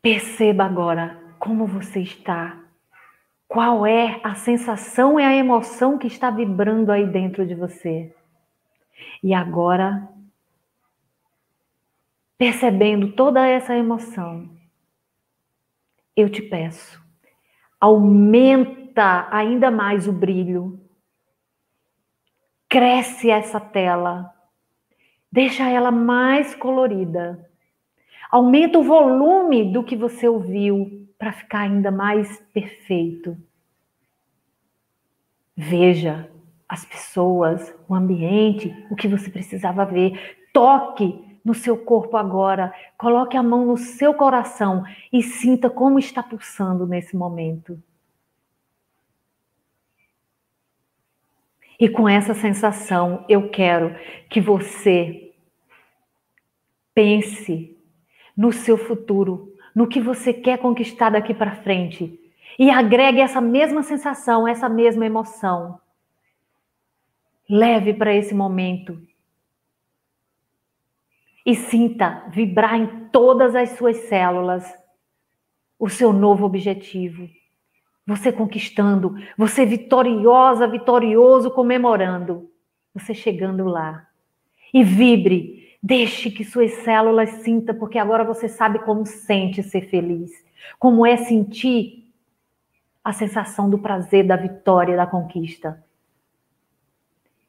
[0.00, 2.58] Perceba agora como você está.
[3.48, 8.14] Qual é a sensação e a emoção que está vibrando aí dentro de você?
[9.22, 10.08] E agora,
[12.36, 14.48] percebendo toda essa emoção,
[16.14, 17.02] eu te peço,
[17.80, 20.80] aumenta ainda mais o brilho,
[22.68, 24.32] cresce essa tela,
[25.30, 27.47] deixa ela mais colorida,
[28.30, 33.36] aumenta o volume do que você ouviu para ficar ainda mais perfeito.
[35.56, 36.30] Veja
[36.68, 40.38] as pessoas, o ambiente, o que você precisava ver.
[40.52, 42.72] Toque no seu corpo agora.
[42.96, 47.82] Coloque a mão no seu coração e sinta como está pulsando nesse momento.
[51.80, 53.94] E com essa sensação, eu quero
[54.28, 55.32] que você
[56.92, 57.77] pense
[58.38, 62.16] no seu futuro, no que você quer conquistar daqui para frente.
[62.56, 65.80] E agregue essa mesma sensação, essa mesma emoção.
[67.50, 69.02] Leve para esse momento
[71.44, 74.72] e sinta vibrar em todas as suas células
[75.76, 77.28] o seu novo objetivo.
[78.06, 82.48] Você conquistando, você vitoriosa, vitorioso, comemorando,
[82.94, 84.06] você chegando lá.
[84.72, 90.30] E vibre, deixe que suas células sinta, porque agora você sabe como sente ser feliz,
[90.78, 92.12] como é sentir
[93.02, 95.82] a sensação do prazer, da vitória, da conquista.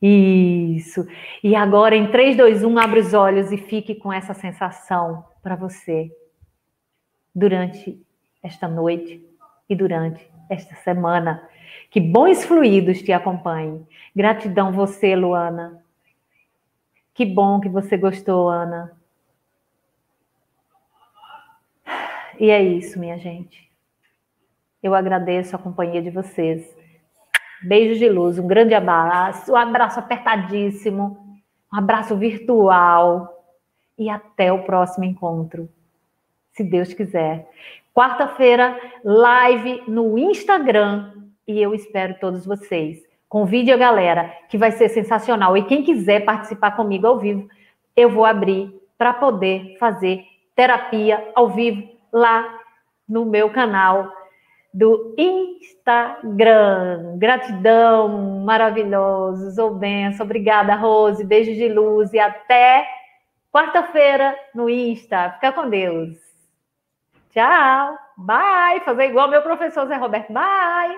[0.02, 1.06] Isso.
[1.44, 5.58] E agora, em 3, 2, 1, abre os olhos e fique com essa sensação para
[5.58, 6.10] você
[7.36, 8.02] durante
[8.42, 9.22] esta noite
[9.70, 11.44] e durante esta semana.
[11.92, 13.86] Que bons fluidos te acompanhem.
[14.16, 15.84] Gratidão você, Luana.
[17.20, 18.98] Que bom que você gostou, Ana.
[22.40, 23.70] E é isso, minha gente.
[24.82, 26.74] Eu agradeço a companhia de vocês.
[27.62, 31.38] Beijo de luz, um grande abraço, um abraço apertadíssimo,
[31.74, 33.28] um abraço virtual
[33.98, 35.68] e até o próximo encontro,
[36.54, 37.50] se Deus quiser.
[37.94, 41.12] Quarta-feira, live no Instagram
[41.46, 43.09] e eu espero todos vocês.
[43.30, 45.56] Convide a galera, que vai ser sensacional.
[45.56, 47.48] E quem quiser participar comigo ao vivo,
[47.96, 50.26] eu vou abrir para poder fazer
[50.56, 52.60] terapia ao vivo lá
[53.08, 54.12] no meu canal
[54.74, 56.40] do Instagram.
[57.18, 60.26] Gratidão, maravilhosos, ou benção.
[60.26, 61.24] Obrigada, Rose.
[61.24, 62.88] Beijo de luz e até
[63.52, 65.32] quarta-feira no Insta.
[65.34, 66.18] Fica com Deus.
[67.32, 67.98] Tchau.
[68.18, 68.82] Bye.
[68.82, 70.34] Fazer igual meu professor Zé Roberto.
[70.34, 70.98] Bye.